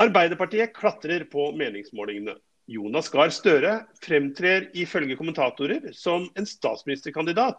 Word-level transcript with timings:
Arbeiderpartiet 0.00 0.72
klatrer 0.72 1.26
på 1.28 1.50
meningsmålingene. 1.60 2.38
Jonas 2.70 3.10
Gahr 3.12 3.32
Støre 3.34 3.72
fremtrer 4.00 4.70
ifølge 4.78 5.16
kommentatorer 5.18 5.90
som 5.92 6.24
en 6.38 6.46
statsministerkandidat. 6.48 7.58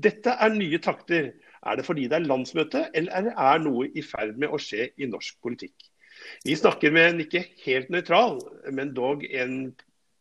Dette 0.00 0.32
er 0.32 0.54
nye 0.54 0.80
takter. 0.80 1.34
Er 1.64 1.76
det 1.76 1.84
fordi 1.84 2.06
det 2.08 2.16
er 2.16 2.24
landsmøte, 2.24 2.86
eller 2.96 3.28
er 3.32 3.60
noe 3.60 3.90
i 3.92 4.04
ferd 4.04 4.38
med 4.40 4.52
å 4.52 4.60
skje 4.60 4.88
i 4.96 5.08
norsk 5.10 5.36
politikk? 5.44 5.74
Vi 6.46 6.56
snakker 6.56 6.94
med 6.94 7.10
en 7.10 7.22
ikke 7.26 7.44
helt 7.66 7.92
nøytral, 7.92 8.38
men 8.72 8.94
dog 8.96 9.24
en 9.28 9.74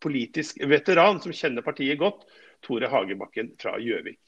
politisk 0.03 0.59
veteran 0.67 1.21
som 1.23 1.35
kjenner 1.35 1.63
partiet 1.63 2.01
godt, 2.01 2.25
Tore 2.63 2.91
Hagebakken 2.91 3.53
fra 3.59 3.77
Gjøvik. 3.79 4.19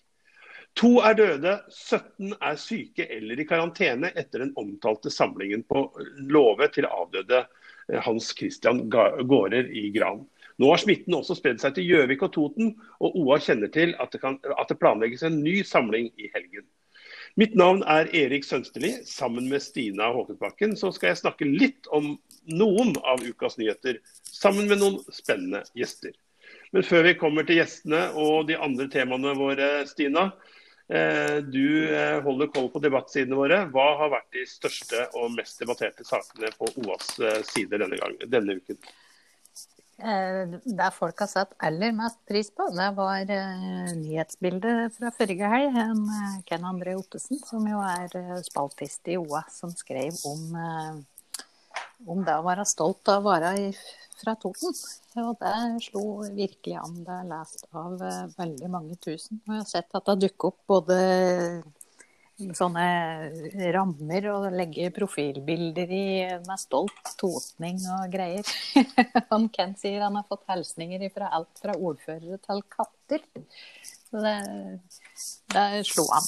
To 0.75 0.97
er 1.07 1.15
døde, 1.15 1.51
17 1.71 2.33
er 2.43 2.55
syke 2.59 3.05
eller 3.15 3.39
i 3.39 3.47
karantene 3.47 4.09
etter 4.19 4.41
den 4.43 4.51
omtalte 4.59 5.11
samlingen 5.13 5.63
på 5.63 5.85
låve 6.27 6.67
til 6.75 6.87
avdøde 6.89 7.45
eh, 7.45 8.01
Hans 8.03 8.33
Christian 8.35 8.89
Gaarder 8.91 9.69
i 9.71 9.87
Gran. 9.95 10.25
Nå 10.59 10.71
har 10.71 10.81
smitten 10.83 11.15
også 11.15 11.37
spredd 11.39 11.61
seg 11.63 11.77
til 11.77 11.87
Gjøvik 11.87 12.25
og 12.27 12.33
Toten, 12.35 12.73
og 12.99 13.15
OA 13.19 13.37
kjenner 13.43 13.71
til 13.71 13.95
at 14.03 14.11
det, 14.11 14.19
kan, 14.23 14.35
at 14.51 14.71
det 14.71 14.79
planlegges 14.81 15.23
en 15.27 15.41
ny 15.43 15.61
samling 15.67 16.09
i 16.19 16.27
helgen. 16.35 16.67
Mitt 17.39 17.55
navn 17.59 17.81
er 17.91 18.11
Erik 18.15 18.43
Sønsteli. 18.47 18.93
Sammen 19.07 19.49
med 19.51 19.63
Stina 19.63 20.11
Håkensbakken 20.15 20.75
så 20.79 20.91
skal 20.95 21.11
jeg 21.11 21.21
snakke 21.23 21.47
litt 21.47 21.87
om 21.95 22.13
noen 22.51 22.93
av 23.03 23.23
ukas 23.23 23.57
nyheter, 23.59 23.99
sammen 24.23 24.67
med 24.71 24.79
noen 24.83 24.99
spennende 25.11 25.63
gjester. 25.75 26.15
Men 26.71 26.83
før 26.87 27.07
vi 27.07 27.17
kommer 27.19 27.47
til 27.47 27.59
gjestene 27.59 28.05
og 28.19 28.47
de 28.47 28.55
andre 28.59 28.87
temaene 28.91 29.35
våre, 29.39 29.69
Stina, 29.87 30.29
du 30.85 31.65
eh, 31.89 32.19
holder 32.21 32.51
koll 32.53 32.69
på 32.73 32.81
debattsidene 32.83 33.39
våre. 33.39 33.63
Hva 33.73 33.87
har 34.01 34.11
vært 34.13 34.35
de 34.37 34.43
største 34.49 35.07
og 35.17 35.33
mest 35.33 35.57
debatterte 35.61 36.05
sakene 36.05 36.51
på 36.59 36.69
OAs 36.83 37.15
side 37.49 37.79
denne, 37.81 37.97
gang, 37.97 38.19
denne 38.29 38.59
uken? 38.59 38.79
Det 39.95 40.91
folk 40.91 41.21
har 41.23 41.29
satt 41.31 41.53
aller 41.63 41.93
mest 41.95 42.19
pris 42.27 42.49
på, 42.51 42.67
det 42.75 42.89
var 42.97 43.29
nyhetsbildet 43.95 44.97
fra 44.97 45.11
forrige 45.15 45.49
helg. 45.49 45.77
Ken 46.49 46.67
André 46.67 46.97
Ottesen, 46.99 47.39
som 47.47 47.63
jo 47.69 47.79
er 47.79 48.41
spaltist 48.43 49.07
i 49.07 49.15
OA, 49.21 49.45
som 49.55 49.71
skrev 49.71 50.19
om, 50.27 50.43
om 52.05 52.25
det 52.25 52.35
å 52.35 52.45
være 52.45 52.65
stolt 52.67 53.07
av 53.13 53.23
å 53.23 53.31
være 53.33 53.71
fra 54.19 54.35
Toten. 54.39 54.75
Og 55.21 55.31
det 55.39 55.55
slo 55.85 56.03
virkelig 56.35 56.75
an. 56.81 56.99
Det 57.05 57.15
er 57.15 57.31
lest 57.31 57.65
av 57.71 57.95
uh, 58.01 58.21
veldig 58.35 58.69
mange 58.71 58.99
tusen. 58.99 59.41
Og 59.45 59.55
jeg 59.55 59.63
har 59.63 59.69
sett 59.69 59.97
at 59.97 60.11
det 60.11 60.19
dukket 60.25 60.47
opp 60.49 60.61
både 60.75 60.99
sånne 62.35 62.85
rammer 63.71 64.25
og 64.33 64.49
legge 64.51 64.89
profilbilder 64.95 65.91
i 65.95 66.07
med 66.43 66.59
stolt 66.59 67.13
totning 67.19 67.79
og 67.95 68.11
greier. 68.11 68.49
han 69.31 69.47
Ken 69.55 69.77
sier 69.79 70.03
han 70.03 70.19
har 70.19 70.27
fått 70.27 70.43
hilsninger 70.51 71.07
fra 71.15 71.31
alt 71.37 71.63
fra 71.63 71.77
ordførere 71.79 72.41
til 72.43 72.65
katter. 72.75 73.23
Så 74.09 74.19
det, 74.23 74.35
det 75.55 75.65
slo 75.87 76.09
an. 76.11 76.27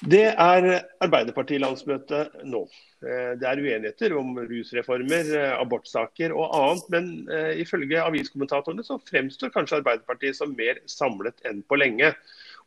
Det 0.00 0.30
er 0.32 0.66
Arbeiderparti-landsmøte 1.04 2.22
nå. 2.48 2.62
Eh, 3.04 3.32
det 3.36 3.44
er 3.44 3.60
uenigheter 3.60 4.14
om 4.16 4.32
rusreformer, 4.48 5.28
eh, 5.36 5.56
abortsaker 5.60 6.32
og 6.32 6.54
annet. 6.56 6.86
Men 6.94 7.10
uh, 7.28 7.52
ifølge 7.60 8.00
aviskommentatorene 8.00 8.84
så 8.86 8.96
fremstår 9.10 9.52
kanskje 9.52 9.82
Arbeiderpartiet 9.82 10.38
som 10.38 10.54
mer 10.56 10.80
samlet 10.88 11.44
enn 11.44 11.60
på 11.68 11.76
lenge. 11.76 12.14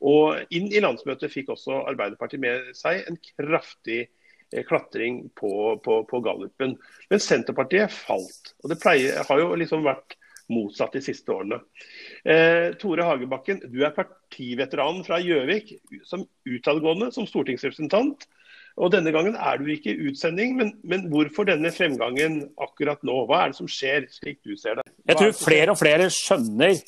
Og 0.06 0.44
inn 0.54 0.70
i 0.70 0.84
landsmøtet 0.84 1.34
fikk 1.34 1.50
også 1.56 1.82
Arbeiderpartiet 1.90 2.44
med 2.44 2.70
seg 2.78 3.02
en 3.10 3.18
kraftig 3.26 4.06
klatring 4.70 5.24
på, 5.34 5.80
på, 5.82 6.04
på 6.06 6.20
gallupen. 6.22 6.76
Men 7.10 7.24
Senterpartiet 7.24 7.90
falt. 7.94 8.54
Og 8.62 8.70
det 8.70 8.78
pleier, 8.84 9.24
har 9.26 9.42
jo 9.42 9.56
liksom 9.58 9.82
vært 9.88 10.20
motsatt 10.52 10.96
de 10.98 11.02
siste 11.04 11.32
årene. 11.32 11.60
Eh, 12.26 12.74
Tore 12.82 13.06
Hagebakken, 13.08 13.62
du 13.72 13.84
er 13.86 13.96
partiveteranen 13.96 15.04
fra 15.08 15.22
Gjøvik, 15.24 15.76
som 16.08 16.26
utadgående 16.50 17.12
som 17.16 17.28
stortingsrepresentant. 17.30 18.28
Og 18.82 18.90
Denne 18.90 19.14
gangen 19.14 19.36
er 19.38 19.60
du 19.62 19.68
ikke 19.70 19.94
i 19.94 20.10
utsending, 20.10 20.56
men, 20.58 20.74
men, 20.82 21.06
hvorfor 21.12 21.46
denne 21.46 21.70
fremgangen 21.74 22.40
akkurat 22.62 23.04
nå? 23.06 23.20
Hva 23.30 23.44
er 23.44 23.54
det 23.54 23.60
som 23.60 23.70
skjer, 23.70 24.08
slik 24.10 24.42
du 24.42 24.56
ser 24.58 24.80
det? 24.80 24.88
Hva 24.90 25.14
Jeg 25.14 25.20
tror 25.20 25.36
flere 25.38 25.76
og 25.76 25.80
flere 25.82 26.10
skjønner 26.14 26.80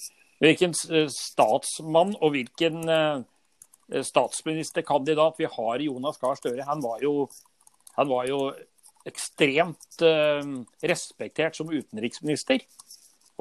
hvilken 0.42 0.74
eh, 0.92 1.08
statsmann 1.14 2.16
og 2.20 2.34
hvilken 2.34 2.90
uh, 2.90 3.22
statsministerkandidat 4.04 5.38
vi 5.40 5.50
har 5.52 5.82
i 5.82 5.88
Jonas 5.88 6.18
Gahr 6.22 6.40
Støre. 6.40 6.66
Han 6.66 6.82
var 6.84 7.04
jo, 7.06 7.30
han 7.96 8.10
var 8.10 8.28
jo 8.30 8.40
ekstremt 9.06 10.02
uh, 10.02 10.42
respektert 10.82 11.58
som 11.58 11.70
utenriksminister. 11.70 12.66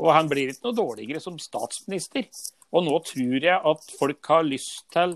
Og 0.00 0.10
han 0.10 0.28
blir 0.30 0.50
ikke 0.50 0.68
noe 0.68 0.76
dårligere 0.76 1.22
som 1.22 1.38
statsminister. 1.38 2.26
Og 2.74 2.86
nå 2.86 2.96
tror 3.06 3.36
jeg 3.38 3.54
at 3.54 3.94
folk 3.98 4.30
har 4.32 4.46
lyst 4.46 4.88
til 4.94 5.14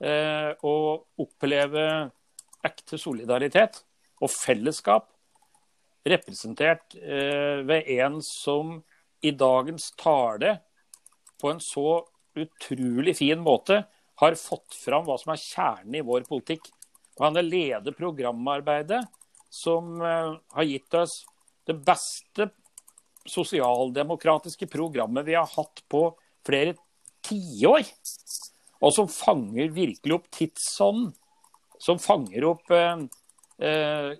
eh, 0.00 0.52
å 0.64 0.74
oppleve 1.20 1.84
ekte 2.64 2.98
solidaritet 2.98 3.82
og 4.24 4.32
fellesskap 4.32 5.10
representert 6.08 6.96
eh, 6.96 7.60
ved 7.68 7.90
en 7.98 8.18
som 8.24 8.78
i 9.20 9.32
dagens 9.34 9.90
tale 9.98 10.56
på 11.38 11.52
en 11.52 11.60
så 11.62 12.00
utrolig 12.38 13.16
fin 13.18 13.40
måte 13.42 13.82
har 14.18 14.38
fått 14.38 14.74
fram 14.74 15.06
hva 15.06 15.18
som 15.20 15.34
er 15.34 15.42
kjernen 15.42 15.98
i 15.98 16.04
vår 16.06 16.24
politikk. 16.26 16.70
Og 17.18 17.28
han 17.28 17.38
leder 17.44 17.94
programarbeidet 17.94 19.02
som 19.50 19.98
eh, 20.02 20.32
har 20.54 20.68
gitt 20.68 20.96
oss 20.98 21.20
det 21.68 21.76
beste 21.84 22.48
sosialdemokratiske 23.30 24.68
programmet 24.70 25.26
vi 25.28 25.36
har 25.38 25.48
hatt 25.52 25.82
på 25.90 26.08
flere 26.46 26.74
tiår. 27.26 27.86
Og 28.78 28.94
som 28.94 29.08
fanger 29.10 29.72
virkelig 29.74 30.18
opp 30.18 30.28
tidsånden. 30.34 31.12
Som 31.78 32.00
fanger 32.02 32.46
opp 32.48 32.72
eh, 32.74 33.04
eh, 33.62 34.12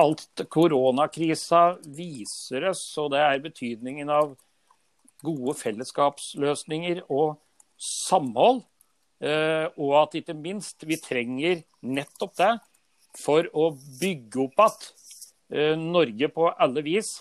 alt 0.00 0.44
koronakrisa 0.48 1.62
viser 1.84 2.70
oss, 2.70 2.84
og 3.00 3.12
det 3.12 3.20
er 3.20 3.42
betydningen 3.44 4.08
av 4.12 4.32
gode 5.24 5.54
fellesskapsløsninger 5.58 7.02
og 7.12 7.36
samhold. 7.76 8.62
Eh, 9.20 9.66
og 9.76 9.94
at 10.04 10.20
ikke 10.20 10.36
minst 10.38 10.84
vi 10.86 10.96
trenger 11.02 11.64
nettopp 11.82 12.36
det 12.38 12.52
for 13.18 13.48
å 13.50 13.72
bygge 13.98 14.44
opp 14.44 14.60
igjen 14.62 15.74
eh, 15.74 15.74
Norge 15.80 16.28
på 16.30 16.52
alle 16.54 16.84
vis 16.86 17.16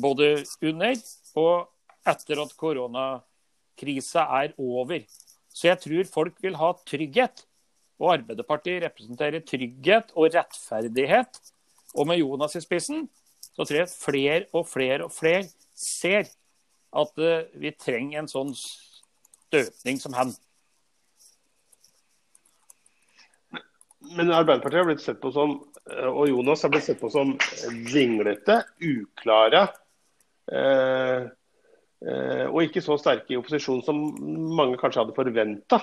både 0.00 0.44
under 0.62 0.98
og 1.38 1.68
etter 2.08 2.42
at 2.42 2.54
koronakrisa 2.60 4.26
er 4.42 4.54
over. 4.60 5.04
Så 5.54 5.68
jeg 5.70 5.80
tror 5.82 6.12
folk 6.12 6.38
vil 6.42 6.58
ha 6.58 6.72
trygghet. 6.86 7.44
Og 8.02 8.16
Arbeiderpartiet 8.16 8.82
representerer 8.82 9.44
trygghet 9.46 10.10
og 10.18 10.32
rettferdighet. 10.34 11.38
Og 11.94 12.08
med 12.10 12.18
Jonas 12.18 12.56
i 12.58 12.64
spissen 12.64 13.06
så 13.54 13.62
tror 13.62 13.84
jeg 13.84 13.92
flere 13.92 14.40
og 14.52 14.66
flere 14.66 15.06
og 15.06 15.12
flere 15.14 15.46
ser 15.78 16.26
at 16.94 17.22
uh, 17.22 17.46
vi 17.58 17.70
trenger 17.74 18.20
en 18.20 18.30
sånn 18.30 18.50
støpning 18.54 20.00
som 20.02 20.16
han. 20.18 20.34
Men 24.14 24.34
Arbeiderpartiet 24.34 24.82
har 24.82 24.90
blitt 24.90 25.06
sett 25.06 25.22
på 25.22 25.30
som, 25.34 25.56
eh, 25.88 26.10
og 26.10 26.28
Jonas 26.28 26.66
har 26.66 26.74
blitt 26.74 26.84
sett 26.86 27.00
på 27.00 27.08
som 27.14 27.32
vinglete, 27.94 28.58
uklare 28.82 29.64
Eh, 29.64 29.70
eh, 29.70 29.83
og 32.04 32.58
ikke 32.60 32.82
så 32.84 32.98
sterke 33.00 33.32
i 33.32 33.38
opposisjon 33.40 33.80
som 33.86 33.96
mange 34.56 34.76
kanskje 34.80 35.00
hadde 35.02 35.16
forventa. 35.16 35.80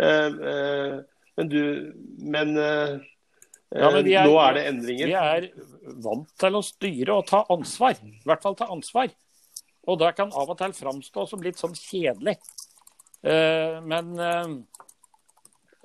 Eh, 0.00 0.96
men 1.38 1.50
du 1.50 1.62
Men, 2.18 2.54
ja, 3.70 3.90
men 3.94 4.06
er, 4.10 4.26
nå 4.26 4.34
er 4.42 4.56
det 4.56 4.64
endringer. 4.66 5.06
Vi 5.06 5.14
er 5.14 5.46
vant 6.02 6.30
til 6.42 6.58
å 6.58 6.62
styre 6.64 7.18
og 7.20 7.28
ta 7.30 7.44
ansvar. 7.54 8.00
I 8.02 8.26
hvert 8.26 8.42
fall 8.42 8.58
ta 8.58 8.66
ansvar. 8.72 9.12
Og 9.86 10.00
det 10.02 10.10
kan 10.18 10.32
av 10.36 10.50
og 10.50 10.58
til 10.58 10.74
framstå 10.76 11.26
som 11.30 11.42
litt 11.44 11.60
sånn 11.60 11.76
kjedelig. 11.78 12.36
Men 13.22 14.10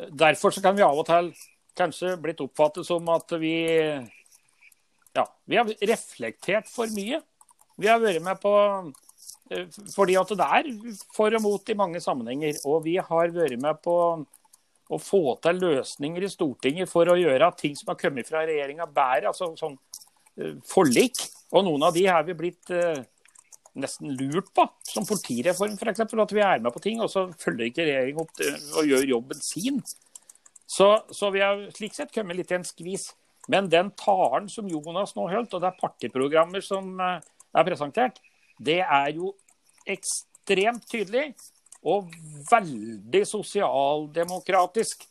derfor 0.10 0.52
så 0.52 0.64
kan 0.66 0.76
vi 0.76 0.84
av 0.84 0.98
og 0.98 1.08
til 1.08 1.32
kanskje 1.78 2.16
blitt 2.24 2.42
oppfattet 2.44 2.88
som 2.88 3.08
at 3.14 3.32
vi 3.40 3.56
ja, 5.16 5.26
vi 5.48 5.60
har 5.60 5.72
reflektert 5.88 6.68
for 6.72 6.92
mye. 6.96 7.22
Vi 7.82 7.90
har 7.92 8.00
vært 8.00 8.24
med 8.24 8.40
på 8.42 8.54
eh, 9.52 9.68
fordi 9.94 10.16
at 10.20 10.32
det 10.32 10.48
er 10.60 10.70
for 11.16 11.36
og 11.36 11.44
mot 11.44 11.72
i 11.72 11.78
mange 11.78 12.02
sammenhenger. 12.04 12.62
Og 12.70 12.84
vi 12.86 12.98
har 12.98 13.34
vært 13.36 13.60
med 13.62 13.82
på 13.84 13.98
å 14.86 15.02
få 15.02 15.24
til 15.42 15.60
løsninger 15.64 16.24
i 16.24 16.30
Stortinget 16.30 16.92
for 16.92 17.10
å 17.10 17.18
gjøre 17.18 17.50
ting 17.58 17.76
som 17.78 17.92
har 17.92 18.00
kommet 18.00 18.30
fra 18.30 18.46
regjeringa 18.46 18.88
bedre. 18.88 19.34
Altså 19.34 19.52
sånn 19.58 19.76
uh, 19.76 20.56
forlik. 20.70 21.24
Og 21.56 21.66
noen 21.66 21.88
av 21.88 21.96
de 21.96 22.06
har 22.06 22.26
vi 22.28 22.38
blitt 22.38 22.70
uh, 22.74 23.02
nesten 23.82 24.14
lurt 24.16 24.52
på, 24.56 24.68
som 24.88 25.08
politireform 25.08 25.76
f.eks. 25.76 26.06
At 26.06 26.36
vi 26.36 26.44
er 26.46 26.62
med 26.64 26.74
på 26.76 26.84
ting, 26.84 27.02
og 27.04 27.10
så 27.12 27.28
følger 27.42 27.72
ikke 27.72 27.88
regjeringa 27.88 28.24
opp 28.24 28.44
og 28.80 28.92
gjør 28.92 29.10
jobben 29.16 29.42
sin. 29.44 29.82
Så, 30.66 30.88
så 31.12 31.30
vi 31.34 31.44
har 31.44 31.68
slik 31.76 31.96
sett 31.98 32.14
kommet 32.14 32.38
litt 32.40 32.54
i 32.54 32.60
en 32.60 32.68
skvis. 32.68 33.10
Men 33.52 33.70
den 33.70 33.92
talen 34.00 34.48
som 34.50 34.70
Jonas 34.70 35.14
nå 35.18 35.28
holdt, 35.30 35.54
og 35.54 35.62
det 35.62 35.70
er 35.70 35.82
partiprogrammer 35.82 36.64
som 36.66 36.96
eh, 37.02 37.20
er 37.56 37.68
presentert, 37.68 38.20
det 38.60 38.82
er 38.84 39.12
jo 39.16 39.34
ekstremt 39.88 40.86
tydelig 40.92 41.34
og 41.86 42.10
veldig 42.50 43.24
sosialdemokratisk. 43.30 45.06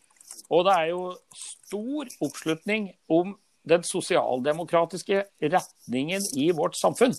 Og 0.51 0.65
det 0.67 0.75
er 0.75 0.91
jo 0.91 1.03
stor 1.39 2.11
oppslutning 2.27 2.91
om 3.09 3.37
den 3.65 3.85
sosialdemokratiske 3.87 5.23
retningen 5.41 6.25
i 6.37 6.51
vårt 6.57 6.77
samfunn. 6.77 7.15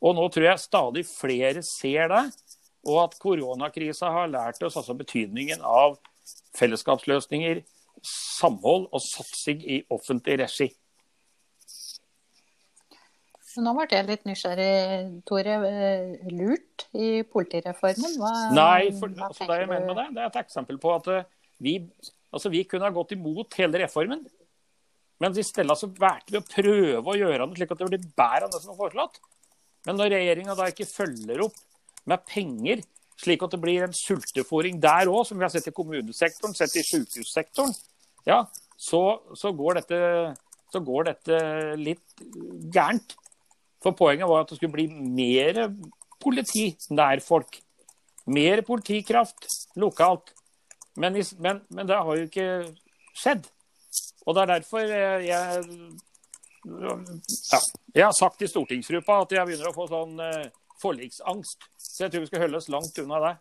Og 0.00 0.16
nå 0.16 0.26
tror 0.32 0.50
jeg 0.50 0.62
stadig 0.62 1.04
flere 1.08 1.62
ser 1.64 2.12
det, 2.12 2.24
og 2.86 3.00
at 3.02 3.16
koronakrisa 3.20 4.12
har 4.14 4.30
lært 4.30 4.62
oss 4.62 4.76
altså 4.78 4.94
betydningen 4.96 5.64
av 5.66 5.96
fellesskapsløsninger, 6.56 7.64
samhold 8.06 8.86
og 8.92 9.02
satsing 9.02 9.64
i 9.64 9.80
offentlig 9.92 10.38
regi. 10.44 10.68
Nå 13.62 13.72
ble 13.76 13.86
jeg 13.90 14.06
litt 14.08 14.26
nysgjerrig, 14.28 15.22
Tore. 15.28 15.56
Eh, 15.70 16.32
lurt 16.32 16.86
i 16.96 17.22
politireformen? 17.30 18.16
Hva, 18.20 18.32
Nei, 18.56 18.90
for, 18.98 19.12
altså 19.28 19.48
det 19.48 19.60
jeg 19.62 19.70
mener 19.70 19.90
med 19.90 20.00
det, 20.00 20.08
det 20.16 20.24
er 20.24 20.32
et 20.32 20.40
eksempel 20.42 20.80
på 20.82 20.94
at 20.96 21.12
eh, 21.12 21.28
vi, 21.64 21.78
altså 22.34 22.52
vi 22.52 22.64
kunne 22.68 22.88
ha 22.88 22.94
gått 22.94 23.14
imot 23.16 23.56
hele 23.60 23.84
reformen. 23.84 24.26
Men 25.22 25.38
i 25.38 25.46
stedet 25.46 25.78
så 25.80 25.88
valgte 25.96 26.34
vi 26.34 26.42
å 26.42 26.48
prøve 26.48 27.12
å 27.12 27.16
gjøre 27.16 27.46
det 27.48 27.60
slik 27.60 27.72
at 27.72 27.80
det 27.80 27.88
blir 27.88 28.10
bedre 28.18 28.48
enn 28.48 28.52
det 28.52 28.60
som 28.60 28.74
var 28.74 28.82
foreslått. 28.84 29.22
Men 29.88 29.96
når 30.00 30.12
regjeringa 30.16 30.56
da 30.58 30.68
ikke 30.68 30.88
følger 30.90 31.46
opp 31.46 31.56
med 32.10 32.22
penger 32.28 32.82
slik 33.20 33.44
at 33.44 33.54
det 33.54 33.60
blir 33.62 33.84
en 33.86 33.96
sultefòring 33.96 34.80
der 34.82 35.08
òg, 35.10 35.22
som 35.26 35.38
vi 35.38 35.46
har 35.46 35.52
sett 35.52 35.70
i 35.70 35.74
kommunesektoren, 35.74 36.56
sett 36.56 36.74
i 36.76 36.84
sykehussektoren, 36.84 37.72
ja, 38.28 38.42
så, 38.76 39.00
så, 39.38 39.52
går 39.56 39.80
dette, 39.80 40.00
så, 40.72 40.82
går 40.84 41.08
dette, 41.10 41.38
litt 41.80 42.26
gærent. 42.74 43.16
For 43.82 43.96
poenget 43.96 44.28
var 44.28 44.44
at 44.44 44.50
det 44.50 44.58
skulle 44.58 44.74
bli 44.74 44.88
mer 44.88 45.70
politi 46.22 46.76
nær 46.90 47.20
folk. 47.24 47.60
Mer 48.26 48.62
politikraft 48.66 49.46
lokalt. 49.78 50.32
Men, 50.96 51.16
men, 51.38 51.60
men 51.68 51.88
det 51.88 51.96
har 51.96 52.16
jo 52.16 52.26
ikke 52.26 52.74
skjedd. 53.16 53.46
Og 54.26 54.34
det 54.34 54.42
er 54.42 54.52
derfor 54.56 54.82
jeg, 54.82 55.28
ja, 55.30 55.40
jeg 57.94 58.04
har 58.04 58.14
sagt 58.16 58.42
i 58.42 58.48
stortingsgruppa 58.50 59.20
at 59.22 59.34
jeg 59.36 59.48
begynner 59.48 59.70
å 59.70 59.76
få 59.76 59.86
sånn 59.90 60.22
eh, 60.24 60.48
forliksangst. 60.82 61.68
Så 61.78 62.04
jeg 62.04 62.12
tror 62.12 62.24
vi 62.24 62.30
skal 62.30 62.46
holde 62.46 62.58
oss 62.58 62.70
langt 62.72 62.98
unna 63.02 63.20
det. 63.22 63.34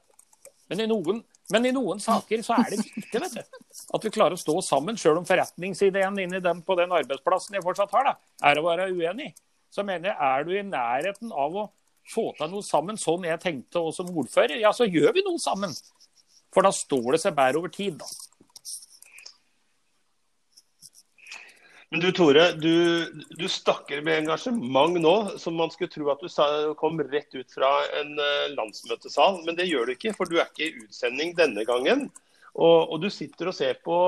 Men 0.70 0.82
i 0.82 0.88
noen, 0.90 1.20
men 1.54 1.68
i 1.70 1.74
noen 1.74 2.00
saker 2.02 2.42
så 2.46 2.58
er 2.58 2.74
det 2.74 2.82
viktig 2.82 3.22
vet 3.22 3.36
du, 3.38 3.58
at 3.98 4.06
vi 4.06 4.14
klarer 4.14 4.38
å 4.38 4.42
stå 4.42 4.56
sammen, 4.66 4.98
sjøl 4.98 5.20
om 5.22 5.28
forretningsideen 5.28 6.18
inni 6.24 6.42
den, 6.42 6.64
på 6.66 6.78
den 6.80 6.94
arbeidsplassen 6.96 7.58
jeg 7.58 7.66
fortsatt 7.66 7.94
har, 7.94 8.10
da, 8.10 8.16
er 8.50 8.62
å 8.62 8.66
være 8.66 8.90
uenig. 8.94 9.32
Så 9.76 9.84
mener 9.84 10.14
jeg, 10.14 10.18
er 10.24 10.46
du 10.48 10.54
i 10.56 10.64
nærheten 10.64 11.34
av 11.36 11.56
å 11.60 11.66
få 12.08 12.30
til 12.38 12.52
noe 12.52 12.64
sammen, 12.64 13.00
sånn 13.02 13.26
jeg 13.28 13.42
tenkte 13.42 13.82
også 13.82 14.06
som 14.06 14.22
ordfører, 14.22 14.60
ja, 14.62 14.72
så 14.76 14.88
gjør 14.88 15.16
vi 15.18 15.26
noe 15.26 15.42
sammen. 15.42 15.74
For 16.54 16.64
da 16.64 16.72
står 16.72 17.16
det 17.16 17.26
seg 17.26 17.36
bedre 17.36 17.60
over 17.60 17.74
tid, 17.74 17.98
da. 18.00 18.08
Men 21.94 22.02
du 22.02 22.08
Tore, 22.16 22.46
du, 22.60 23.06
du, 23.38 23.46
snakker 23.52 24.02
med 24.04 24.24
engasjement 24.24 24.98
nå, 25.00 25.16
som 25.40 25.56
man 25.60 25.72
skulle 25.72 25.92
tro 25.94 26.10
at 26.12 26.24
du 26.24 26.28
sa, 26.32 26.48
kom 26.80 26.98
rett 27.00 27.36
ut 27.38 27.52
fra 27.54 27.70
en 28.02 28.16
uh, 28.20 28.48
landsmøtesal. 28.56 29.42
Men 29.46 29.56
det 29.60 29.68
gjør 29.70 29.88
du 29.88 29.94
ikke, 29.94 30.16
for 30.18 30.28
du 30.28 30.40
er 30.40 30.50
ikke 30.50 30.66
i 30.66 30.86
utsending 30.86 31.36
denne 31.38 31.64
gangen. 31.68 32.08
Og, 32.56 32.78
og 32.90 33.00
du 33.04 33.08
sitter 33.14 33.52
og 33.52 33.56
ser 33.56 33.80
på, 33.86 34.00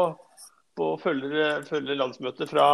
på 0.75 0.89
følger, 1.03 1.63
følger 1.69 2.01
landsmøtet 2.01 2.51
fra, 2.51 2.67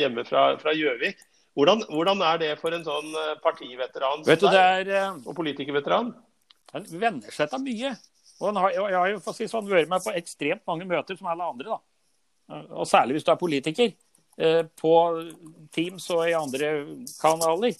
hjemme 0.00 0.26
fra 0.28 0.76
Gjøvik. 0.76 1.22
Hvordan, 1.52 1.82
hvordan, 1.90 2.22
er 2.24 2.38
det 2.40 2.52
for 2.60 2.72
en 2.72 2.84
sånn 2.86 3.10
eh, 3.12 3.34
partiveteran 3.44 4.22
Vet 4.24 4.40
du, 4.40 4.46
det 4.48 4.60
er, 4.60 4.92
uh, 5.12 5.18
og 5.28 5.36
politikerveteran? 5.36 6.14
Han 6.72 6.86
venner 6.96 7.34
seg 7.34 7.50
til 7.52 7.60
mye. 7.66 7.90
Og 8.40 8.46
han 8.48 8.60
har, 8.62 8.72
jeg 8.72 8.96
har 8.96 9.10
jo 9.12 9.18
for 9.20 9.34
å 9.34 9.36
si 9.36 9.48
sånn, 9.50 9.68
vært 9.68 9.90
med 9.90 10.02
på 10.04 10.14
ekstremt 10.16 10.64
mange 10.66 10.86
møter 10.88 11.18
som 11.18 11.28
alle 11.30 11.50
andre. 11.52 11.76
da. 11.76 12.62
Og 12.80 12.88
særlig 12.88 13.18
hvis 13.18 13.26
du 13.28 13.30
er 13.34 13.40
politiker. 13.40 13.92
Eh, 14.40 14.62
på 14.80 14.92
Teams 15.76 16.08
og 16.14 16.24
i 16.24 16.36
andre 16.36 16.72
kanaler. 17.20 17.76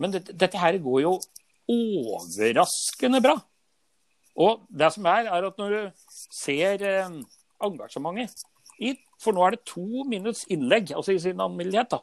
Men 0.00 0.14
dette, 0.14 0.32
dette 0.32 0.58
her 0.58 0.78
går 0.80 1.02
jo 1.04 1.12
overraskende 1.70 3.20
bra. 3.24 3.36
Og 4.40 4.64
det 4.72 4.88
som 4.94 5.06
er, 5.12 5.28
er 5.28 5.46
at 5.50 5.60
når 5.60 5.76
du 5.76 6.06
ser 6.32 6.86
eh, 6.88 7.18
engasjementet 7.62 8.48
i 8.82 8.96
For 9.22 9.36
nå 9.36 9.44
er 9.44 9.54
det 9.54 9.66
to 9.68 10.02
minutts 10.08 10.46
innlegg, 10.50 10.90
altså 10.96 11.12
i 11.14 11.20
sin 11.22 11.38
alminnelighet, 11.40 11.92
da. 11.92 12.00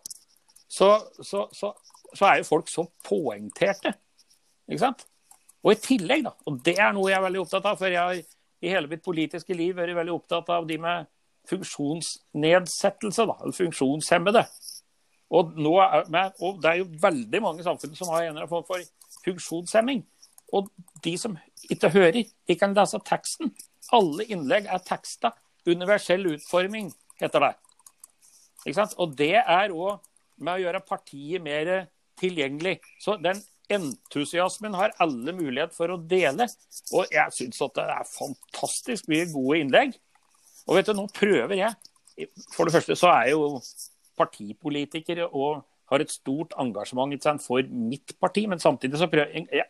Så, 0.69 0.89
så, 1.21 1.47
så, 1.51 1.73
så, 2.13 2.25
er 2.25 2.39
jo 2.39 2.49
folk 2.49 2.69
så 2.69 2.85
poengterte. 3.05 3.95
Ikke 4.69 4.83
sant? 4.83 5.05
Og 5.65 5.73
i 5.73 5.79
tillegg, 5.81 6.23
da, 6.27 6.35
og 6.47 6.59
det 6.63 6.77
er 6.79 6.93
noe 6.95 7.09
jeg 7.09 7.17
er 7.17 7.25
veldig 7.25 7.41
opptatt 7.41 7.65
av, 7.67 7.79
for 7.79 7.91
jeg 7.91 7.99
har 7.99 8.19
i 8.59 8.71
hele 8.71 8.91
mitt 8.91 9.03
politiske 9.03 9.55
liv 9.55 9.75
vært 9.75 9.97
veldig 9.97 10.13
opptatt 10.13 10.51
av 10.55 10.67
de 10.69 10.77
med 10.79 11.09
funksjonsnedsettelse, 11.49 13.25
da, 13.27 13.35
eller 13.41 13.55
funksjonshemmede. 13.57 14.45
Og, 15.29 15.51
er, 15.59 16.31
og, 16.41 16.61
det 16.61 16.69
er 16.71 16.79
jo 16.81 16.87
veldig 17.01 17.41
mange 17.43 17.65
samfunn 17.65 17.95
som 17.97 18.11
har 18.13 18.23
en 18.23 18.31
eller 18.31 18.45
annen 18.45 18.51
form 18.51 18.65
for 18.67 18.85
funksjonshemming. 19.25 20.03
Og 20.55 20.69
de 21.03 21.13
som 21.21 21.37
ikke 21.69 21.91
hører, 21.93 22.23
de 22.47 22.57
kan 22.57 22.73
lese 22.73 22.99
teksten. 23.05 23.51
Alle 23.93 24.25
innlegg 24.31 24.69
er 24.69 24.81
teksta. 24.85 25.33
Universell 25.69 26.25
utforming 26.31 26.89
heter 27.21 27.45
det. 27.45 27.53
Og 28.97 29.13
det 29.17 29.35
er 29.39 29.75
òg 29.75 29.99
med 30.39 30.55
å 30.55 30.63
gjøre 30.63 30.85
partiet 30.87 31.43
mer 31.43 31.71
tilgjengelig. 32.19 32.79
Så 33.01 33.17
den 33.21 33.41
entusiasmen 33.69 34.73
har 34.77 34.95
alle 35.01 35.33
mulighet 35.35 35.75
for 35.75 35.93
å 35.93 35.99
dele. 36.01 36.47
Og 36.95 37.11
jeg 37.13 37.35
syns 37.35 37.61
at 37.65 37.75
det 37.77 37.87
er 37.93 38.11
fantastisk 38.11 39.09
mye 39.11 39.29
gode 39.31 39.59
innlegg. 39.63 39.97
Og 40.67 40.77
vet 40.77 40.89
du, 40.89 40.95
nå 40.97 41.07
prøver 41.13 41.57
jeg 41.57 42.27
For 42.51 42.67
det 42.67 42.75
første 42.75 42.97
så 42.99 43.07
er 43.13 43.29
jeg 43.29 43.37
jo 43.37 43.61
partipolitiker 44.19 45.21
og 45.29 45.61
har 45.89 46.03
et 46.03 46.11
stort 46.11 46.51
engasjement 46.59 47.15
for 47.41 47.63
mitt 47.71 48.11
parti, 48.19 48.43
men 48.45 48.59
samtidig 48.59 48.99
så 48.99 49.07
prøver 49.09 49.47
jeg 49.47 49.69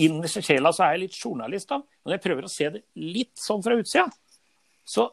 Innerst 0.00 0.38
i 0.40 0.42
sjela 0.46 0.70
så 0.72 0.86
er 0.86 0.94
jeg 0.94 1.02
litt 1.02 1.16
journalist, 1.18 1.68
da. 1.68 1.76
Når 2.06 2.14
jeg 2.14 2.22
prøver 2.24 2.46
å 2.46 2.48
se 2.48 2.68
det 2.72 2.80
litt 2.96 3.34
sånn 3.36 3.60
fra 3.60 3.76
utsida, 3.76 4.06
så 4.80 5.10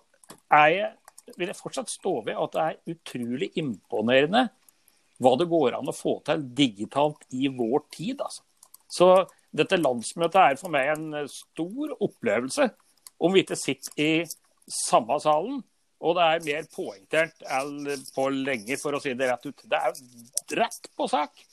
er 0.48 0.68
jeg, 0.72 0.92
vil 1.36 1.52
jeg 1.52 1.60
fortsatt 1.60 1.92
stå 1.92 2.14
ved 2.24 2.40
at 2.40 2.56
det 2.56 2.64
er 2.64 2.94
utrolig 2.94 3.50
imponerende 3.60 4.46
hva 5.22 5.36
det 5.38 5.50
går 5.52 5.78
an 5.78 5.90
å 5.92 5.96
få 5.96 6.18
til 6.26 6.44
digitalt 6.58 7.26
i 7.38 7.50
vår 7.54 7.86
tid. 7.94 8.22
Altså. 8.24 8.44
Så 8.92 9.10
dette 9.56 9.80
landsmøtet 9.80 10.40
er 10.42 10.60
for 10.60 10.74
meg 10.74 10.94
en 10.94 11.28
stor 11.32 11.96
opplevelse. 12.00 12.72
Om 13.22 13.36
vi 13.36 13.44
ikke 13.44 13.60
sitter 13.60 14.02
i 14.02 14.12
samme 14.72 15.20
salen. 15.22 15.62
Og 16.02 16.18
det 16.18 16.26
er 16.26 16.46
mer 16.48 16.70
poengtert 16.74 17.44
enn 17.46 17.86
på 18.16 18.24
lenge, 18.34 18.78
for 18.82 18.98
å 18.98 19.02
si 19.04 19.14
det 19.14 19.28
rett 19.30 19.46
ut. 19.46 19.66
Det 19.70 19.78
er 19.78 20.62
rett 20.64 20.90
på 20.98 21.06
sak. 21.12 21.44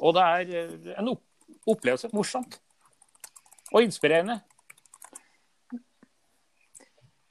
Og 0.00 0.16
det 0.16 0.24
er 0.24 0.54
eh, 0.62 0.94
en 0.96 1.10
opplevelse. 1.12 2.08
Morsomt. 2.16 2.56
Og 3.74 3.84
inspirerende. 3.84 4.40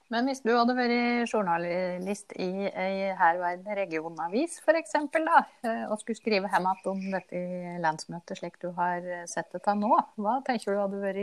Men 0.09 0.25
hvis 0.25 0.41
du 0.41 0.49
hadde 0.55 0.73
vært 0.73 1.29
journalist 1.29 2.33
i 2.41 2.49
ei 2.67 3.11
herværende 3.13 3.75
regionavis 3.77 4.57
f.eks., 4.63 4.95
eh, 4.97 5.83
og 5.85 5.99
skulle 6.01 6.17
skrive 6.17 6.49
hjem 6.49 6.65
igjen 6.71 6.89
om 6.93 7.03
dette 7.13 7.41
landsmøtet 7.83 8.41
slik 8.41 8.57
du 8.63 8.71
har 8.77 9.05
sett 9.29 9.51
det 9.53 9.61
til 9.67 9.77
nå, 9.83 9.91
hva 10.17 10.39
tenker 10.47 10.73
du 10.73 10.81
hadde 10.81 11.03
vært 11.03 11.21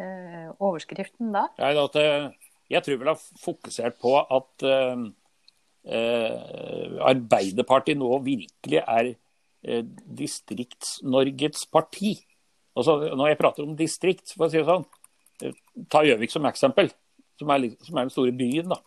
eh, 0.00 0.48
overskriften 0.56 1.36
da? 1.36 1.50
At 1.60 2.00
jeg 2.72 2.82
tror 2.82 2.98
vel 2.98 3.12
jeg 3.12 3.14
har 3.14 3.44
fokusert 3.44 4.00
på 4.02 4.16
at 4.18 4.66
uh, 4.66 5.06
Arbeiderpartiet 7.06 7.98
nå 8.00 8.08
virkelig 8.24 8.80
er 8.82 9.12
uh, 9.12 9.82
Distrikts-Norges 10.18 11.68
parti. 11.70 12.16
Altså, 12.76 12.98
når 13.14 13.30
jeg 13.30 13.40
prater 13.40 13.66
om 13.66 13.76
distrikt, 13.78 14.34
for 14.34 14.48
å 14.48 14.50
si 14.50 14.58
det 14.58 14.66
sånn, 14.66 14.88
ta 15.92 16.02
Gjøvik 16.02 16.32
som 16.32 16.48
eksempel, 16.48 16.90
som 17.38 17.52
er, 17.52 17.68
som 17.84 17.96
er, 17.96 18.06
den 18.06 18.14
store 18.14 18.34
byen. 18.36 18.72
da. 18.72 18.80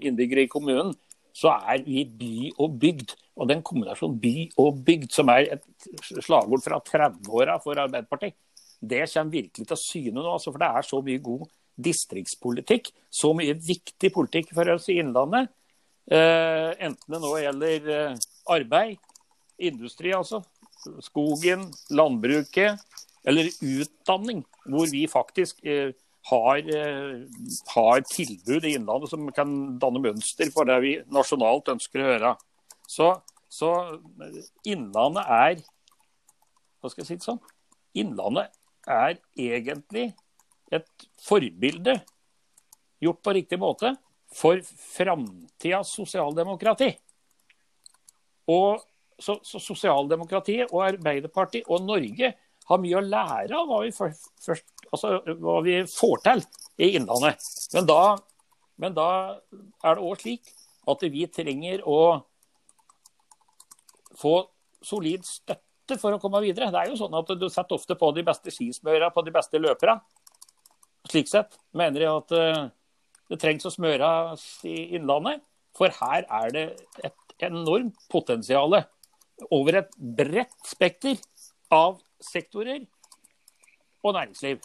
innbyggere 0.00 0.46
i 0.46 0.50
kommunen, 0.50 0.94
så 1.34 1.54
er 1.70 1.82
vi 1.86 2.04
by 2.04 2.50
og 2.58 2.78
bygd. 2.80 3.14
Og 3.38 3.48
den 3.50 3.62
kombinasjonen 3.62 4.18
by 4.22 4.34
og 4.58 4.80
bygd, 4.86 5.12
som 5.14 5.30
er 5.30 5.54
et 5.54 5.88
slagord 6.24 6.64
fra 6.64 6.80
30-åra 6.82 7.58
for 7.62 7.78
Arbeiderpartiet, 7.78 8.34
det 8.78 9.06
kommer 9.12 9.34
virkelig 9.34 9.66
til 9.66 9.80
syne 9.80 10.20
nå. 10.20 10.26
Altså, 10.32 10.52
for 10.52 10.62
det 10.62 10.70
er 10.70 10.86
så 10.86 11.00
mye 11.02 11.22
god 11.22 11.46
distriktspolitikk. 11.88 12.90
Så 13.10 13.32
mye 13.36 13.54
viktig 13.54 14.10
politikk 14.14 14.52
for 14.54 14.74
oss 14.74 14.88
i 14.90 14.98
Innlandet. 15.02 15.50
Eh, 16.10 16.70
enten 16.86 17.14
det 17.14 17.20
nå 17.20 17.34
gjelder 17.36 17.90
eh, 17.94 18.28
arbeid, 18.48 18.96
industri 19.58 20.14
altså, 20.16 20.40
skogen, 21.04 21.66
landbruket, 21.92 22.80
eller 23.28 23.50
utdanning, 23.60 24.42
hvor 24.64 24.88
vi 24.90 25.04
faktisk 25.10 25.60
eh, 25.64 25.92
har, 26.30 26.58
eh, 26.58 27.24
har, 27.74 28.04
tilbud 28.12 28.64
i 28.64 28.74
Innlandet 28.76 29.12
som 29.12 29.26
kan 29.36 29.54
danne 29.80 30.02
mønster 30.02 30.50
for 30.54 30.68
det 30.68 30.78
vi 30.84 30.94
nasjonalt 31.12 31.68
ønsker 31.74 32.02
å 32.02 32.08
gjøre. 32.12 32.32
Så, 32.88 33.10
så 33.52 33.72
Innlandet 34.68 35.28
er 35.28 35.60
Hva 36.78 36.90
skal 36.92 37.02
jeg 37.02 37.08
si 37.08 37.18
det 37.18 37.26
sånn? 37.26 37.40
Innlandet 37.98 38.54
er 38.88 39.18
egentlig 39.34 40.12
et 40.72 41.08
forbilde 41.24 41.96
gjort 43.02 43.22
på 43.24 43.34
riktig 43.34 43.58
måte 43.60 43.92
for 44.34 44.60
framtidas 44.62 45.90
sosialdemokrati. 45.96 46.92
Og 48.52 48.84
så, 49.18 49.38
så 49.42 49.58
Sosialdemokratiet 49.58 50.70
og 50.70 50.84
Arbeiderpartiet 50.86 51.66
og 51.66 51.82
Norge 51.82 52.30
har 52.68 52.80
mye 52.82 52.98
å 52.98 53.04
lære 53.04 53.56
av 53.56 53.68
hva 53.68 53.82
vi, 53.84 53.92
først, 53.94 54.72
altså, 54.90 55.18
hva 55.40 55.58
vi 55.64 55.78
får 55.88 56.24
til 56.26 56.42
i 56.84 56.90
Innlandet. 56.98 57.44
Men 57.74 57.88
da, 57.88 58.02
men 58.80 58.96
da 58.96 59.08
er 59.84 59.96
det 59.96 60.04
òg 60.04 60.20
slik 60.22 60.52
at 60.88 61.04
vi 61.12 61.26
trenger 61.32 61.82
å 61.88 62.00
få 64.18 64.34
solid 64.84 65.26
støtte 65.26 65.98
for 66.00 66.14
å 66.14 66.20
komme 66.22 66.42
videre. 66.44 66.70
Det 66.72 66.80
er 66.82 66.92
jo 66.92 66.98
sånn 67.00 67.16
at 67.18 67.30
Du 67.38 67.48
setter 67.48 67.78
ofte 67.78 67.96
på 67.98 68.10
de 68.16 68.24
beste 68.26 68.52
skismørene 68.54 69.12
på 69.14 69.24
de 69.26 69.34
beste 69.34 69.60
løperne. 69.60 70.00
Slik 71.08 71.30
sett 71.30 71.56
mener 71.76 72.04
jeg 72.04 72.12
at 72.12 72.34
uh, 72.36 72.66
det 73.32 73.38
trengs 73.40 73.64
å 73.68 73.72
smøres 73.72 74.44
i 74.68 74.90
Innlandet. 74.98 75.40
For 75.76 75.92
her 76.00 76.26
er 76.26 76.52
det 76.52 76.66
et 77.06 77.46
enormt 77.48 77.96
potensial 78.10 78.74
over 79.54 79.80
et 79.80 79.92
bredt 79.96 80.56
spekter 80.66 81.20
av 81.72 82.00
sektorer 82.24 82.84
og 84.04 84.14
næringsliv. 84.14 84.60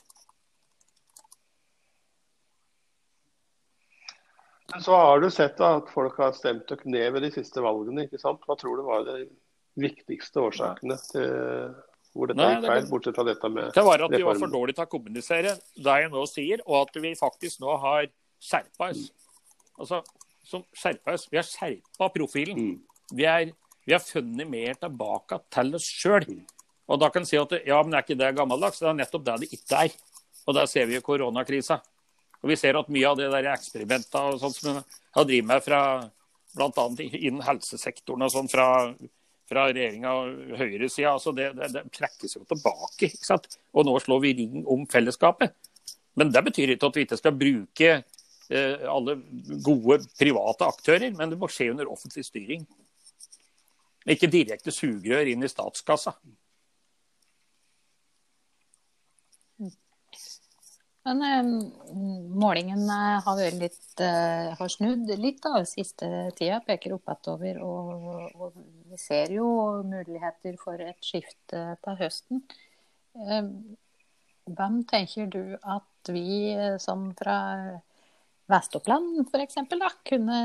Så 4.81 4.95
har 4.97 5.21
du 5.21 5.29
sett 5.29 5.59
at 5.61 5.89
folk 5.93 6.17
har 6.17 6.33
stemt 6.33 6.71
og 6.73 6.85
ned 6.89 7.11
ved 7.13 7.27
de 7.27 7.31
siste 7.35 7.61
valgene. 7.61 8.07
ikke 8.07 8.21
sant? 8.21 8.41
Hva 8.47 8.57
tror 8.57 8.79
du 8.79 8.85
var 8.87 9.03
de 9.05 9.27
viktigste 9.77 10.41
årsakene 10.41 10.97
til 11.11 11.73
hvor 12.13 12.29
dette 12.29 12.45
gikk 12.45 12.65
feil, 12.69 12.87
bortsett 12.89 13.17
fra 13.17 13.25
dette 13.25 13.49
med 13.49 13.67
reformen? 13.67 13.75
Det 13.77 13.83
var 13.87 14.05
at 14.05 14.13
vi 14.13 14.25
var 14.25 14.39
for 14.41 14.53
dårlige 14.53 14.77
til 14.77 14.85
å 14.85 14.91
kommunisere 14.91 15.53
det 15.57 15.95
jeg 16.01 16.11
nå 16.13 16.25
sier, 16.29 16.63
og 16.67 16.75
at 16.83 16.99
vi 17.01 17.13
faktisk 17.17 17.61
nå 17.63 17.77
har 17.81 18.09
skjerpa 18.43 18.89
oss. 18.93 19.07
Altså, 19.81 20.01
som 20.45 20.65
skjerpa 20.77 21.15
oss. 21.17 21.25
Vi 21.31 21.39
har 21.39 21.47
skjerpa 21.47 22.09
profilen. 22.13 22.59
Mm. 22.59 23.07
Vi, 23.17 23.25
er, 23.29 23.53
vi, 23.85 23.95
har 23.95 24.03
funnet 24.03 24.49
mer 24.49 24.77
tilbake 24.81 25.41
til 25.53 25.79
oss 25.79 25.89
sjøl. 25.89 26.27
Mm. 26.29 26.43
Og 26.93 26.99
da 27.01 27.09
kan 27.09 27.23
en 27.23 27.27
si 27.29 27.39
at 27.39 27.55
ja, 27.65 27.79
men 27.81 27.95
er 27.97 28.05
ikke 28.05 28.19
det 28.19 28.35
gammeldags? 28.37 28.81
Det 28.81 28.91
er 28.91 28.99
nettopp 28.99 29.25
det 29.25 29.39
det 29.41 29.49
ikke 29.57 29.87
er. 29.87 29.95
Og 30.45 30.57
der 30.57 30.69
ser 30.69 30.85
vi 30.89 30.99
jo 30.99 31.05
koronakrisa. 31.05 31.79
Og 32.43 32.51
vi 32.51 32.57
ser 32.59 32.77
at 32.77 32.91
mye 32.91 33.09
av 33.09 33.17
det 33.17 33.31
der 33.31 33.49
eksperimenta 33.53 34.27
og 34.29 34.41
sånt 34.41 34.59
som 34.59 34.77
har 34.77 35.25
drevet 35.25 35.47
med 35.47 35.63
fra 35.63 35.81
bl.a. 36.53 36.87
innen 36.99 37.41
helsesektoren 37.47 38.25
og 38.25 38.33
sånn 38.33 38.49
fra, 38.51 38.67
fra 39.49 39.65
regjeringa 39.71 40.11
og 40.19 40.57
høyresida, 40.59 41.15
altså 41.15 41.33
det, 41.33 41.49
det, 41.57 41.71
det, 41.73 41.85
trekkes 41.95 42.37
jo 42.37 42.43
tilbake. 42.49 43.09
ikke 43.09 43.25
sant? 43.25 43.47
Og 43.73 43.87
nå 43.87 43.95
slår 44.03 44.21
vi 44.25 44.35
ring 44.43 44.59
om 44.69 44.85
fellesskapet. 44.91 45.55
Men 46.19 46.29
det 46.35 46.43
betyr 46.45 46.75
ikke 46.75 46.91
at 46.91 46.99
vi 46.99 47.07
ikke 47.07 47.17
skal 47.17 47.39
bruke 47.39 47.89
eh, 47.95 48.85
alle 48.91 49.17
gode 49.65 50.03
private 50.19 50.69
aktører, 50.69 51.09
men 51.15 51.31
det 51.31 51.39
må 51.41 51.49
skje 51.49 51.71
under 51.73 51.89
offentlig 51.89 52.27
styring. 52.27 52.67
Ikke 54.13 54.29
direkte 54.29 54.75
sugerør 54.75 55.31
inn 55.31 55.47
i 55.47 55.49
statskassa. 55.49 56.13
Men 61.03 61.21
eh, 61.21 61.43
målingen 62.39 62.83
eh, 62.89 63.23
har, 63.25 63.39
litt, 63.59 63.99
eh, 63.99 64.53
har, 64.55 64.69
snudd 64.71 65.09
litt 65.19 65.41
da, 65.43 65.63
siste 65.67 66.07
tida, 66.37 66.61
peker 66.63 66.95
oppover. 66.95 67.59
Og, 67.63 68.29
og 68.39 68.59
vi 68.91 68.99
ser 69.01 69.33
jo 69.35 69.47
muligheter 69.87 70.55
for 70.61 70.79
et 70.79 70.99
skifte 71.03 71.65
til 71.83 71.99
høsten. 71.99 72.43
Hvem 74.43 74.79
tenker 74.89 75.27
du 75.31 75.57
at 75.59 76.11
vi 76.11 76.55
som 76.81 77.11
fra 77.15 77.37
Vest-Oppland 78.49 79.21
f.eks. 79.27 79.59
kunne 80.09 80.39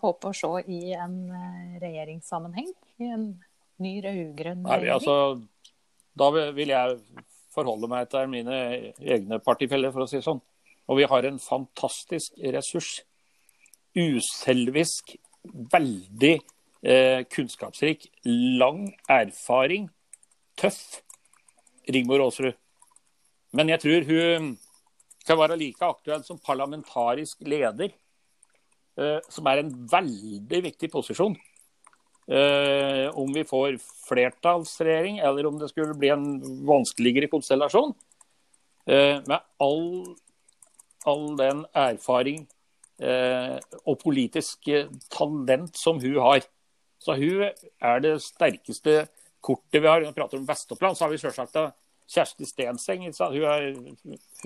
håpe 0.00 0.32
å 0.32 0.36
se 0.36 0.50
i 0.66 0.90
en 0.96 1.22
regjeringssammenheng? 1.80 2.72
I 3.00 3.12
en 3.14 3.30
ny 3.80 3.94
rød-grønn 4.04 4.66
regjering? 4.66 4.92
Altså, 4.96 5.16
da 6.18 6.32
vil 6.34 6.74
jeg 6.74 6.98
forholde 7.54 7.90
meg 7.90 8.08
til 8.10 8.30
mine 8.30 8.56
egne 9.00 9.40
partifeller, 9.42 9.92
for 9.94 10.04
å 10.04 10.08
si 10.10 10.18
det 10.18 10.26
sånn. 10.26 10.40
Og 10.90 10.98
vi 10.98 11.06
har 11.10 11.26
en 11.26 11.38
fantastisk 11.42 12.38
ressurs. 12.54 13.00
Uselvisk, 13.94 15.16
veldig 15.72 16.34
eh, 16.82 17.22
kunnskapsrik, 17.30 18.06
lang 18.60 18.84
erfaring, 19.10 19.88
tøff 20.58 21.00
Rigmor 21.90 22.22
Aasrud. 22.26 22.54
Men 23.56 23.72
jeg 23.72 23.82
tror 23.82 24.06
hun 24.06 24.52
skal 25.20 25.38
være 25.40 25.58
like 25.58 25.84
aktuell 25.84 26.22
som 26.26 26.38
parlamentarisk 26.42 27.42
leder, 27.46 27.90
eh, 28.98 29.18
som 29.28 29.46
er 29.50 29.62
en 29.62 29.72
veldig 29.90 30.62
viktig 30.70 30.90
posisjon. 30.92 31.34
Uh, 32.30 33.10
om 33.18 33.32
vi 33.34 33.42
får 33.42 33.74
flertallsregjering, 34.06 35.18
eller 35.18 35.46
om 35.48 35.56
det 35.58 35.68
skulle 35.72 35.96
bli 35.98 36.12
en 36.14 36.28
vanskeligere 36.66 37.26
konstellasjon. 37.32 37.90
Uh, 38.86 39.18
med 39.26 39.40
all, 39.58 39.88
all, 41.10 41.24
den 41.40 41.64
erfaring 41.74 42.44
uh, 43.02 43.58
og 43.82 43.98
politisk 44.04 44.70
talent 45.10 45.82
som 45.82 45.98
hun 45.98 46.20
har. 46.22 46.46
Så 47.02 47.18
hun 47.18 47.48
er 47.48 48.06
det 48.06 48.14
sterkeste 48.22 49.08
kortet 49.42 49.82
vi 49.82 49.90
har. 49.90 50.04
Når 50.04 50.14
vi 50.14 50.20
prater 50.20 50.38
om 50.38 50.46
Vest-Oppland, 50.46 50.94
så 50.94 51.08
har 51.08 51.14
vi 51.16 51.18
selvsagt 51.24 51.58
Kjersti 52.10 52.46
Stenseng. 52.46 53.10
Hun 53.10 53.42
er 53.42 53.70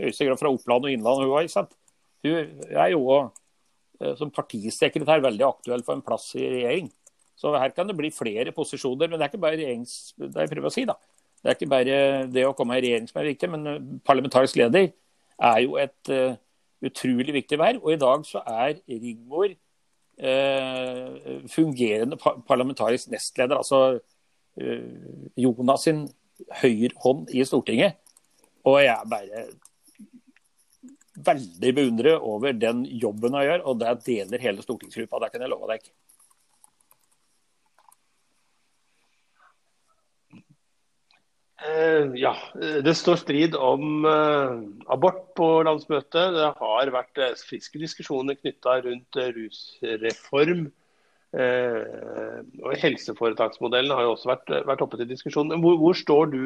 høyeste 0.00 0.24
grad 0.24 0.40
fra 0.40 0.56
Oppland 0.56 0.88
og 0.88 0.92
Innland. 0.94 1.20
Hun, 1.20 1.36
òg. 1.36 1.78
hun 2.24 2.68
er 2.72 2.92
jo 2.94 4.14
som 4.16 4.32
partisekretær 4.32 5.20
veldig 5.24 5.44
aktuell 5.48 5.84
for 5.84 5.98
en 5.98 6.06
plass 6.06 6.30
i 6.38 6.46
regjering. 6.48 6.92
Så 7.38 7.52
her 7.58 7.72
kan 7.74 7.88
det 7.88 7.96
bli 7.98 8.10
flere 8.14 8.52
posisjoner. 8.54 9.08
Men 9.08 9.18
det 9.18 9.26
er 9.26 9.32
ikke 9.32 9.42
bare 9.42 9.58
regjerings... 9.58 10.14
Det 10.18 10.46
jeg 10.46 10.64
å 10.64 10.72
si, 10.72 10.86
da. 10.88 10.96
Det 11.42 11.50
er 11.50 11.58
ikke 11.58 11.72
bare 11.72 11.96
det 12.32 12.46
å 12.48 12.54
komme 12.56 12.78
i 12.78 12.84
regjering 12.84 13.08
som 13.10 13.20
er 13.20 13.28
viktig, 13.28 13.50
men 13.52 13.68
eh, 13.68 13.82
parlamentarisk 14.06 14.56
leder 14.56 14.86
er 15.44 15.58
jo 15.60 15.74
et 15.82 16.10
uh, 16.14 16.38
utrolig 16.86 17.34
viktig 17.34 17.58
verv. 17.60 17.82
Og 17.82 17.92
i 17.92 18.00
dag 18.00 18.24
så 18.24 18.40
er 18.48 18.78
Rigmor 18.88 19.50
uh, 19.50 21.10
fungerende 21.52 22.16
parlamentarisk 22.48 23.10
nestleder. 23.12 23.58
Altså 23.60 23.98
uh, 23.98 25.28
Jonas 25.36 25.84
sin 25.84 26.06
høyrehånd 26.62 27.34
i 27.34 27.44
Stortinget. 27.44 28.00
Og 28.64 28.80
jeg 28.80 28.94
er 28.94 29.10
bare 29.10 29.44
veldig 31.14 31.74
beundret 31.76 32.24
over 32.24 32.52
den 32.56 32.84
jobben 32.86 33.34
hun 33.36 33.44
gjør, 33.44 33.62
og 33.68 33.80
det 33.82 33.92
deler 34.06 34.42
hele 34.42 34.64
stortingsgruppa. 34.64 35.20
Det 35.22 35.34
kan 35.34 35.44
jeg 35.44 35.52
love 35.52 35.68
deg. 35.70 35.84
Eh, 35.84 36.03
ja, 42.20 42.32
det 42.84 42.92
står 42.98 43.16
strid 43.22 43.54
om 43.56 44.04
uh, 44.04 44.60
abort 44.92 45.30
på 45.38 45.46
landsmøtet. 45.64 46.34
Det 46.36 46.48
har 46.58 46.92
vært 46.92 47.20
uh, 47.22 47.30
friske 47.48 47.80
diskusjoner 47.80 48.36
knytta 48.36 48.80
rundt 48.84 49.20
rusreform. 49.36 50.66
og 51.34 52.74
Helseforetaksmodellen 52.78 53.90
har 53.96 54.04
jo 54.06 54.12
også 54.12 54.28
vært, 54.30 54.52
vært 54.68 54.84
oppe 54.84 55.00
til 55.00 55.08
diskusjon. 55.10 55.50
Hvor, 55.64 55.80
hvor, 55.80 55.96
står 55.98 56.30
du, 56.30 56.42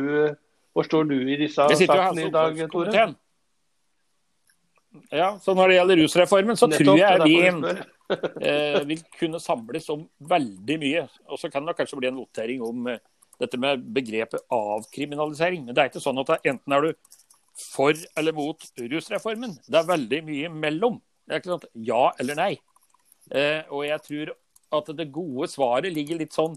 hvor, 0.72 0.86
står 0.86 1.10
du, 1.10 1.18
i 1.28 1.36
disse 1.42 1.66
sakene 1.82 2.28
i 2.28 2.32
dag, 2.32 2.62
Tore? 2.72 3.08
Ja, 5.12 5.34
så 5.42 5.54
Når 5.54 5.68
det 5.68 5.76
gjelder 5.76 6.02
rusreformen, 6.02 6.56
så 6.56 6.66
Nettopp, 6.70 6.86
tror 6.86 6.98
jeg 7.02 7.20
vi 8.88 8.94
vil 8.94 9.04
kunne 9.18 9.40
samles 9.40 9.90
om 9.92 10.06
veldig 10.30 10.78
mye. 10.80 11.06
Og 11.28 11.42
så 11.42 11.50
kan 11.52 11.66
det 11.66 11.76
kanskje 11.76 11.98
bli 12.00 12.08
en 12.08 12.22
votering 12.22 12.64
om 12.64 12.88
dette 13.38 13.60
med 13.60 13.84
begrepet 13.94 14.44
avkriminalisering. 14.54 15.66
Men 15.66 15.76
det 15.76 15.82
er 15.82 15.92
ikke 15.92 16.02
sånn 16.02 16.20
at 16.22 16.34
enten 16.38 16.74
er 16.74 16.88
du 16.88 16.92
for 17.58 17.94
eller 18.18 18.34
mot 18.36 18.68
rusreformen. 18.78 19.56
Det 19.66 19.80
er 19.80 19.88
veldig 19.88 20.20
mye 20.26 20.50
mellom. 20.66 20.98
Det 21.26 21.34
er 21.34 21.42
ikke 21.42 21.52
sånn 21.52 21.64
at 21.64 21.70
ja 21.88 22.02
eller 22.22 22.38
nei. 22.38 22.52
Eh, 23.34 23.62
og 23.68 23.84
jeg 23.86 24.04
tror 24.06 24.34
at 24.78 24.92
det 24.98 25.10
gode 25.12 25.48
svaret 25.50 25.94
ligger 25.94 26.20
litt 26.20 26.36
sånn 26.36 26.56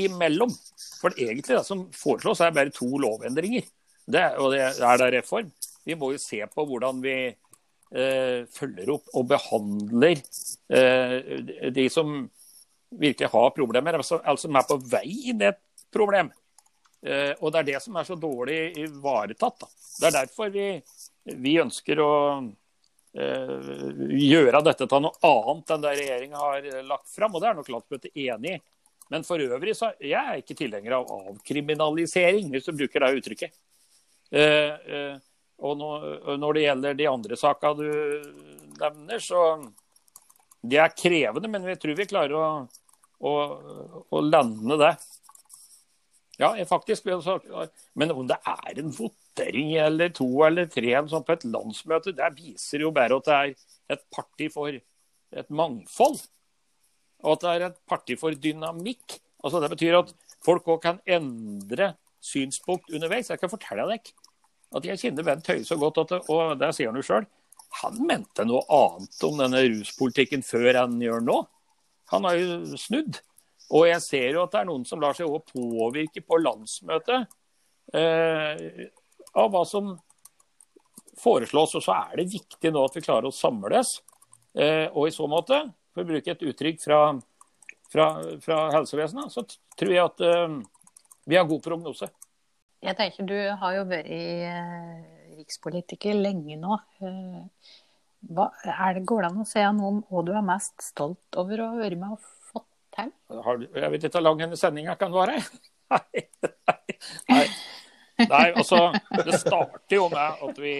imellom. 0.00 0.52
For 1.00 1.14
egentlig 1.16 1.56
det 1.56 1.66
som 1.66 1.86
foreslås, 1.96 2.42
er 2.44 2.56
bare 2.56 2.74
to 2.74 2.88
lovendringer. 3.00 3.66
Det, 4.10 4.24
og 4.42 4.54
det 4.54 4.64
er 4.72 5.00
da 5.00 5.08
reform. 5.12 5.50
Vi 5.86 5.96
må 5.98 6.12
jo 6.14 6.20
se 6.20 6.40
på 6.50 6.66
hvordan 6.66 7.00
vi 7.04 7.16
eh, 7.30 8.42
følger 8.50 8.94
opp 8.96 9.10
og 9.16 9.28
behandler 9.30 10.20
eh, 10.72 11.70
de 11.72 11.86
som 11.92 12.24
virkelig 12.90 13.30
har 13.30 13.52
problemer, 13.54 14.00
altså, 14.00 14.18
altså 14.26 14.50
er 14.50 14.66
på 14.66 14.80
vei 14.90 15.06
inn 15.30 15.44
i 15.44 15.50
et 15.52 15.60
problem. 15.92 16.30
Eh, 17.02 17.32
og 17.40 17.52
det 17.52 17.60
er 17.60 17.68
det 17.70 17.82
som 17.84 17.96
er 17.96 18.08
så 18.08 18.16
dårlig 18.20 18.58
ivaretatt. 18.82 19.64
Det 20.00 20.10
er 20.10 20.16
derfor 20.20 20.50
vi, 20.52 20.66
vi 21.24 21.54
ønsker 21.62 22.02
å 22.04 22.12
eh, 23.16 23.70
gjøre 24.20 24.60
dette 24.66 24.88
til 24.90 25.06
noe 25.06 25.30
annet 25.30 25.72
enn 25.74 25.86
det 25.86 25.94
regjeringa 26.02 26.44
har 26.44 26.68
lagt 26.88 27.08
fram. 27.14 27.34
Og 27.34 27.42
det 27.42 27.50
er 27.50 27.58
nok 27.60 27.72
landsmøtet 27.72 28.12
enig 28.14 28.58
i. 28.58 28.60
Men 29.10 29.26
for 29.26 29.42
øvrig 29.42 29.74
så 29.74 29.90
jeg 29.98 30.14
er 30.14 30.36
jeg 30.36 30.44
ikke 30.44 30.58
tilhenger 30.60 31.00
av 31.00 31.08
avkriminalisering, 31.16 32.52
hvis 32.52 32.68
du 32.68 32.76
bruker 32.78 33.02
det 33.02 33.16
uttrykket. 33.18 33.56
Eh, 34.30 35.16
og 35.60 35.76
når, 35.76 36.52
det 36.56 36.62
gjelder 36.64 36.96
de 36.96 37.08
andre 37.10 37.36
saka 37.36 37.72
du 37.76 37.88
nevner, 38.80 39.18
så 39.18 39.60
Det 40.62 40.76
er 40.76 40.92
krevende, 40.92 41.48
men 41.48 41.64
vi 41.64 41.74
tror 41.80 41.96
vi 41.96 42.04
klarer 42.04 42.34
å, 42.36 42.46
å, 43.24 43.32
å 44.12 44.20
lande 44.20 44.76
det. 44.76 44.90
Ja, 46.40 46.54
faktisk. 46.64 47.04
Men 47.94 48.12
om 48.14 48.28
det 48.28 48.38
er 48.48 48.78
en 48.80 48.92
votering 48.96 49.74
eller 49.76 50.12
to 50.16 50.28
eller 50.46 50.70
tre 50.72 50.94
sånn 51.10 51.24
på 51.26 51.36
et 51.36 51.44
landsmøte, 51.44 52.14
det 52.16 52.30
viser 52.38 52.86
jo 52.86 52.92
bare 52.96 53.18
at 53.20 53.28
det 53.28 53.38
er 53.38 53.96
et 53.96 54.06
parti 54.14 54.48
for 54.52 54.72
et 54.72 55.50
mangfold. 55.52 56.22
Og 57.20 57.34
at 57.34 57.44
det 57.44 57.50
er 57.52 57.66
et 57.68 57.82
parti 57.88 58.16
for 58.16 58.32
dynamikk. 58.32 59.18
Altså 59.44 59.60
Det 59.60 59.72
betyr 59.74 59.98
at 60.00 60.14
folk 60.44 60.68
òg 60.72 60.80
kan 60.86 61.02
endre 61.04 61.92
synspunkt 62.24 62.88
underveis. 62.92 63.28
Jeg 63.28 63.40
kan 63.40 63.52
fortelle 63.52 63.86
deg 63.92 64.12
at 64.70 64.86
jeg 64.86 65.02
kjenner 65.02 65.26
Bent 65.26 65.48
Høie 65.50 65.66
så 65.66 65.76
godt, 65.80 65.98
at 66.04 66.30
og 66.30 66.56
det 66.60 66.72
sier 66.76 66.92
han 66.92 66.98
jo 67.00 67.04
sjøl. 67.04 67.26
Han 67.82 68.00
mente 68.06 68.44
noe 68.46 68.62
annet 68.74 69.24
om 69.26 69.38
denne 69.38 69.62
ruspolitikken 69.66 70.42
før 70.46 70.84
han 70.84 70.96
gjør 71.02 71.24
nå. 71.26 71.40
Han 72.14 72.26
har 72.26 72.38
jo 72.38 72.78
snudd. 72.80 73.20
Og 73.70 73.86
jeg 73.86 74.02
ser 74.02 74.34
jo 74.34 74.44
at 74.44 74.54
det 74.54 74.62
er 74.62 74.68
noen 74.70 74.86
som 74.88 75.02
lar 75.02 75.14
seg 75.16 75.30
påvirke 75.52 76.22
på 76.26 76.38
landsmøtet 76.42 77.28
eh, 77.94 78.86
av 79.38 79.50
hva 79.52 79.64
som 79.68 79.92
foreslås. 81.20 81.76
Og 81.78 81.84
så 81.84 81.96
er 81.96 82.20
det 82.20 82.30
viktig 82.32 82.72
nå 82.74 82.82
at 82.86 82.96
vi 82.98 83.04
klarer 83.04 83.30
å 83.30 83.34
samles. 83.34 84.00
Eh, 84.58 84.88
og 84.90 85.06
i 85.06 85.14
så 85.14 85.28
måte, 85.30 85.62
for 85.94 86.02
å 86.02 86.10
bruke 86.10 86.34
et 86.34 86.42
uttrykk 86.50 86.82
fra, 86.82 87.00
fra, 87.92 88.08
fra 88.42 88.58
helsevesenet, 88.74 89.30
så 89.30 89.46
tror 89.78 89.94
jeg 89.94 90.02
at 90.02 90.26
eh, 90.26 90.58
vi 91.30 91.38
har 91.38 91.46
god 91.46 91.62
prognose. 91.62 92.10
Jeg 92.80 92.96
tenker 92.96 93.28
Du 93.28 93.36
har 93.36 93.76
jo 93.76 93.86
vært 93.90 94.10
eh, 94.10 94.98
rikspolitiker 95.38 96.16
lenge 96.16 96.58
nå. 96.58 96.80
Eh, 97.04 97.70
hva, 98.34 98.50
det 98.66 99.04
Går 99.08 99.22
det 99.22 99.30
an 99.30 99.42
å 99.44 99.48
si 99.48 99.62
noe 99.62 99.94
om 99.94 100.02
hva 100.10 100.24
du 100.26 100.34
er 100.34 100.44
mest 100.44 100.82
stolt 100.84 101.40
over 101.40 101.62
å 101.62 101.70
ha 101.74 101.80
vært 101.84 102.00
med 102.00 102.16
og 102.16 102.26
Hæ? 103.00 103.52
Jeg 103.74 103.92
vet 103.92 104.04
ikke 104.04 104.18
hvor 104.18 104.26
lang 104.26 104.40
denne 104.40 104.56
sendinga 104.56 104.94
kan 105.00 105.12
være. 105.14 105.40
Nei, 105.90 106.22
nei, 107.28 107.46
nei. 108.28 108.52
altså, 108.54 108.92
det 109.26 109.40
starter 109.40 109.96
jo 109.96 110.04
med 110.12 110.42
at 110.46 110.58
vi 110.62 110.74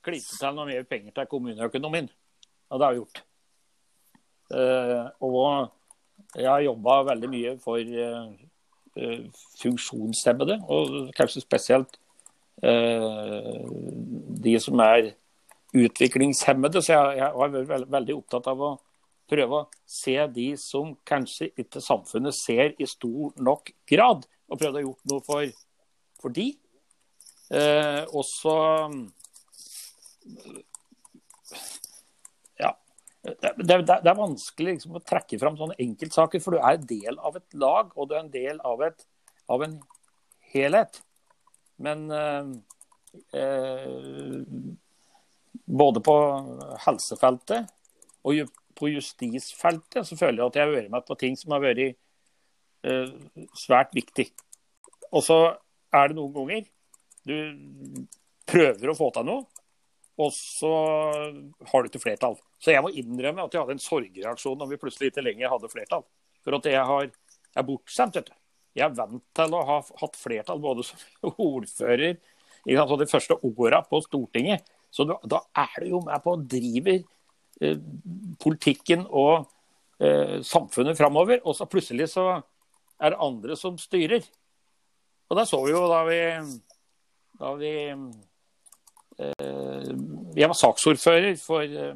klipper 0.00 0.38
til 0.38 0.54
noe 0.56 0.64
mer 0.64 0.86
penger 0.88 1.12
til 1.12 1.28
kommuneøkonomien. 1.28 2.08
Og 2.70 2.80
det 2.80 2.86
har 2.86 2.94
vi 2.94 3.02
gjort. 3.02 3.20
Uh, 4.54 5.10
og 5.20 6.38
jeg 6.40 6.48
har 6.48 6.64
jobba 6.64 7.02
veldig 7.10 7.30
mye 7.34 7.52
for 7.60 7.84
uh, 7.84 8.32
funksjonshemmede, 9.60 10.56
og 10.72 11.12
kanskje 11.16 11.44
spesielt 11.44 12.00
de 12.60 14.54
som 14.60 14.80
er 14.84 15.14
utviklingshemmede. 15.72 16.82
Så 16.82 16.92
jeg, 16.92 17.30
var 17.36 17.52
veldig, 17.52 17.86
veldig 17.92 18.16
opptatt 18.18 18.48
av 18.52 18.60
å 18.60 18.72
prøve 19.30 19.60
å 19.60 19.66
se 19.88 20.16
de 20.34 20.48
som 20.60 20.92
kanskje 21.06 21.50
ikke 21.60 21.82
samfunnet 21.84 22.36
ser 22.36 22.74
i 22.78 22.88
stor 22.88 23.32
nok 23.42 23.72
grad, 23.88 24.26
og 24.50 24.58
prøvde 24.58 24.82
å 24.82 24.86
gjort 24.88 25.12
noe 25.12 25.24
for, 25.26 25.54
for 26.20 26.34
de. 26.34 26.50
Eh, 27.50 28.02
og 28.10 28.24
så 28.26 28.56
Ja. 32.60 32.74
Det, 33.22 33.52
det, 33.58 33.78
det, 33.84 34.00
er 34.00 34.16
vanskelig 34.18 34.76
liksom, 34.76 34.96
å 34.96 35.04
trekke 35.04 35.38
fram 35.40 35.58
sånne 35.58 35.78
enkeltsaker, 35.82 36.42
for 36.42 36.56
du 36.56 36.62
er 36.62 36.82
del 36.82 37.18
av 37.18 37.38
et 37.38 37.58
lag, 37.58 37.90
og 37.96 38.10
du 38.10 38.16
er 38.16 38.24
en 38.24 38.32
del 38.32 38.60
av, 38.66 38.82
et, 38.86 39.06
av 39.50 39.64
en 39.66 39.80
helhet. 40.54 41.02
Men 41.80 42.06
eh, 42.12 42.54
eh, 43.40 44.40
både 45.70 46.02
på 46.04 46.16
helsefeltet 46.84 47.70
og 48.26 48.36
på 48.80 48.90
justisfeltet 48.90 50.08
så 50.08 50.18
føler 50.18 50.40
jeg 50.40 50.50
at 50.50 50.58
jeg 50.58 50.66
har 50.66 50.74
vært 50.74 50.94
med 50.94 51.06
på 51.06 51.18
ting 51.20 51.36
som 51.38 51.54
har 51.54 51.62
vært 51.64 51.96
uh, 52.88 53.12
svært 53.58 53.94
viktig. 53.96 54.30
Og 55.10 55.24
så 55.26 55.38
er 55.94 56.10
det 56.10 56.18
noen 56.18 56.34
ganger 56.34 56.68
du 57.28 58.04
prøver 58.50 58.90
å 58.90 58.96
få 58.96 59.10
til 59.14 59.26
noe, 59.28 59.44
og 60.20 60.32
så 60.34 60.72
har 61.70 61.82
du 61.82 61.88
ikke 61.88 62.02
flertall. 62.02 62.36
Så 62.60 62.74
jeg 62.74 62.82
må 62.84 62.90
innrømme 62.92 63.46
at 63.46 63.54
jeg 63.54 63.62
hadde 63.62 63.76
en 63.78 63.82
sorgreaksjon 63.82 64.58
når 64.60 64.72
vi 64.72 64.80
plutselig 64.82 65.12
ikke 65.12 65.24
lenger 65.24 65.52
hadde 65.52 65.70
flertall. 65.72 66.04
For 66.44 66.56
at 66.58 66.68
jeg 66.68 66.82
har, 66.90 67.08
er 67.56 67.66
bortskjemt. 67.68 68.18
vet 68.18 68.28
du. 68.28 68.36
Jeg 68.76 68.86
er 68.86 68.98
vant 68.98 69.22
til 69.34 69.56
å 69.56 69.62
ha 69.66 69.78
hatt 70.02 70.18
flertall 70.18 70.60
både 70.62 70.84
som 70.86 71.00
ordfører 71.30 72.20
i 72.68 72.76
de 72.76 73.08
første 73.08 73.38
åra 73.40 73.80
på 73.88 74.02
Stortinget. 74.04 74.66
Så 74.92 75.06
da, 75.08 75.16
da 75.24 75.40
er 75.62 75.84
du 75.84 75.94
jo 75.94 76.02
med 76.04 76.20
på 76.22 76.34
å 76.34 76.42
drive 76.42 77.00
politikken 78.40 79.04
og 79.06 79.46
eh, 80.00 80.40
samfunnet 80.46 80.98
framover. 80.98 81.42
Og 81.44 81.56
så 81.56 81.68
plutselig 81.70 82.10
så 82.14 82.26
er 83.00 83.12
det 83.12 83.22
andre 83.22 83.56
som 83.58 83.78
styrer. 83.80 84.24
Og 85.30 85.38
det 85.38 85.46
så 85.48 85.60
vi 85.64 85.74
jo 85.74 85.84
da 85.90 86.00
vi, 86.08 86.22
da 87.40 87.52
vi 87.60 87.74
eh, 89.20 89.92
Jeg 90.36 90.48
var 90.50 90.58
saksordfører 90.58 91.36
for 91.40 91.62
eh, 91.64 91.94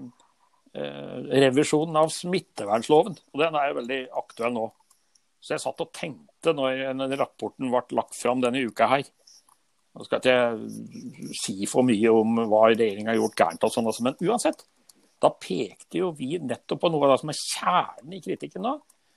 revisjonen 1.45 1.99
av 1.99 2.13
smittevernloven. 2.13 3.19
Og 3.33 3.43
den 3.43 3.59
er 3.59 3.71
jo 3.71 3.81
veldig 3.81 4.01
aktuell 4.23 4.55
nå. 4.55 4.69
Så 5.45 5.57
jeg 5.57 5.65
satt 5.65 5.83
og 5.85 5.93
tenkte 5.93 6.55
når 6.57 7.19
rapporten 7.21 7.69
ble 7.73 7.99
lagt 7.99 8.17
fram 8.17 8.41
denne 8.41 8.65
uka 8.65 8.89
her. 8.89 9.05
Nå 9.95 10.07
skal 10.07 10.19
ikke 10.19 10.33
jeg 10.35 11.35
si 11.39 11.67
for 11.71 11.87
mye 11.87 12.11
om 12.11 12.41
hva 12.51 12.65
regjeringa 12.73 13.13
har 13.13 13.21
gjort 13.21 13.37
gærent, 13.39 13.67
og 13.67 13.71
sånn, 13.71 13.91
men 14.03 14.17
uansett 14.27 14.65
da 15.25 15.31
pekte 15.41 16.03
jo 16.03 16.11
vi 16.17 16.37
nettopp 16.37 16.83
på 16.83 16.91
noe 16.93 17.07
av 17.07 17.15
det 17.15 17.21
som 17.23 17.33
er 17.33 17.39
kjernen 17.41 18.17
i 18.17 18.23
kritikken 18.25 18.65
nå. 18.67 18.75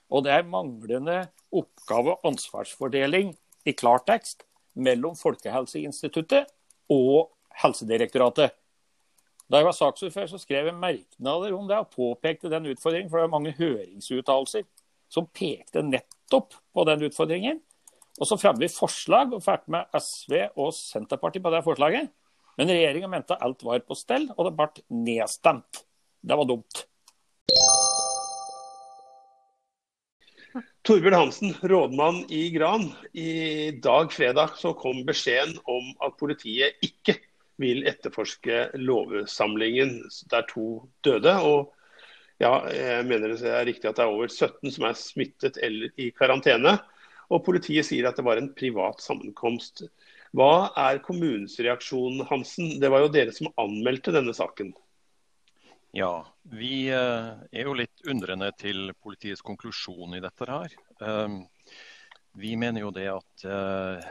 Og 0.08 0.24
det 0.24 0.32
er 0.32 0.48
manglende 0.48 1.17
oppgave- 1.52 2.15
og 2.15 2.30
ansvarsfordeling 2.30 3.34
i 3.67 3.74
klartekst 3.76 4.46
mellom 4.80 5.17
Folkehelseinstituttet 5.20 6.48
og 6.93 7.34
Helsedirektoratet. 7.60 8.56
Da 9.48 9.60
jeg 9.60 9.67
var 9.67 9.76
saksordfører, 9.76 10.30
så 10.32 10.39
skrev 10.39 10.70
jeg 10.70 10.80
merknader 10.80 11.56
om 11.56 11.67
det 11.67 11.80
og 11.80 11.91
påpekte 11.91 12.52
den 12.52 12.70
utfordringen. 12.72 13.10
For 13.12 13.20
det 13.20 13.28
er 13.28 13.34
mange 13.34 13.56
høringsuttalelser 13.58 14.67
som 15.12 15.28
pekte 15.32 15.84
nettopp 15.84 16.56
på 16.76 16.86
den 16.88 17.08
utfordringen. 17.08 17.62
Og 18.17 18.28
så 18.28 18.38
fremmet 18.39 18.65
vi 18.65 18.72
forslag 18.74 19.36
og 19.36 19.43
fikk 19.46 19.67
med 19.72 19.91
SV 19.96 20.39
og 20.56 20.72
Senterpartiet 20.76 21.43
på 21.43 21.54
det 21.54 21.63
forslaget. 21.67 22.10
Men 22.58 22.72
regjeringa 22.74 23.12
mente 23.12 23.38
alt 23.38 23.63
var 23.63 23.84
på 23.86 23.96
stell, 23.96 24.32
og 24.36 24.48
det 24.48 24.56
ble 24.58 25.04
nedstemt. 25.06 25.84
Det 26.22 26.36
var 26.36 26.46
dumt. 26.50 26.84
Torbjørn 30.88 31.18
Hansen, 31.18 31.56
rådmann 31.68 32.22
i 32.32 32.50
Gran. 32.50 32.86
I 33.12 33.72
dag 33.84 34.12
fredag 34.16 34.54
så 34.56 34.72
kom 34.80 35.02
beskjeden 35.08 35.58
om 35.68 35.90
at 36.06 36.16
politiet 36.20 36.80
ikke 36.86 37.18
vil 37.60 37.84
etterforske 37.90 38.70
lovsamlingen 38.80 39.98
der 40.32 40.48
to 40.48 40.86
døde. 41.04 41.34
Og 41.44 41.74
ja, 42.40 42.54
jeg 42.72 43.04
mener 43.10 43.36
det 43.36 43.52
er 43.52 43.68
riktig 43.68 43.90
at 43.90 44.00
det 44.00 44.06
er 44.06 44.16
over 44.16 44.32
17 44.32 44.72
som 44.78 44.88
er 44.88 44.96
smittet 44.96 45.60
eller 45.60 45.92
i 46.00 46.08
karantene. 46.16 46.78
Og 47.28 47.44
politiet 47.44 47.90
sier 47.90 48.08
at 48.08 48.16
det 48.16 48.24
var 48.24 48.40
en 48.40 48.54
privat 48.56 49.04
sammenkomst. 49.04 49.84
Hva 50.38 50.70
er 50.88 51.04
kommunens 51.04 51.60
reaksjon, 51.60 52.24
Hansen? 52.30 52.78
Det 52.80 52.92
var 52.94 53.04
jo 53.04 53.12
dere 53.12 53.36
som 53.36 53.52
anmeldte 53.60 54.16
denne 54.16 54.36
saken. 54.38 54.72
Ja, 55.91 56.28
vi 56.41 56.89
eh, 56.89 57.30
er 57.52 57.63
jo 57.63 57.73
litt 57.78 58.04
undrende 58.12 58.52
til 58.60 58.91
politiets 59.00 59.41
konklusjon 59.41 60.17
i 60.17 60.23
dette 60.23 60.47
her. 60.50 60.73
Ehm, 61.02 61.45
vi 62.36 62.56
mener 62.60 62.84
jo 62.84 62.91
det 62.91 63.08
at 63.13 63.45
eh, 63.47 64.10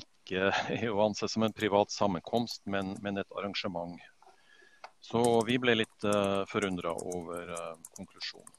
ikke 0.00 0.48
er 0.78 0.88
å 0.88 1.02
anse 1.04 1.28
som 1.28 1.44
en 1.44 1.52
privat 1.52 1.92
sammenkomst, 1.92 2.64
men, 2.64 2.96
et 2.96 3.36
arrangement. 3.36 4.00
Så 5.02 5.20
vi 5.44 5.58
ble 5.58 5.74
litt 5.80 6.04
uh, 6.06 6.12
eh, 6.14 6.42
forundra 6.46 6.92
over 6.94 7.48
konklusjonen. 7.96 8.58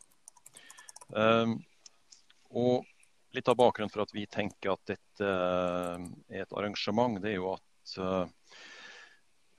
Og 2.54 2.86
litt 3.34 3.50
av 3.50 3.56
bakgrunnen 3.58 3.92
for 3.92 4.04
at 4.04 4.12
vi 4.14 4.26
tenker 4.28 4.74
at 4.74 4.92
dette 4.92 5.30
er 5.30 6.44
et 6.44 6.54
arrangement, 6.54 7.16
det 7.24 7.32
er 7.32 7.40
jo 7.40 7.54
at 7.56 8.43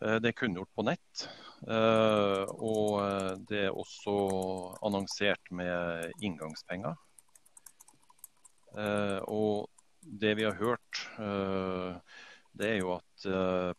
det 0.01 0.29
er 0.31 0.37
kunngjort 0.37 0.71
på 0.75 0.85
nett. 0.87 1.25
Eh, 1.65 2.45
og 2.61 2.99
eh, 3.01 3.33
det 3.49 3.61
er 3.69 3.79
også 3.79 4.15
annonsert 4.85 5.49
med 5.55 6.13
inngangspenger. 6.21 6.97
Eh, 8.77 9.21
og 9.31 9.71
det 10.05 10.35
vi 10.37 10.45
har 10.45 10.59
hørt 10.59 11.01
det 12.55 12.67
er 12.69 12.77
jo 12.77 12.91
at 12.93 13.25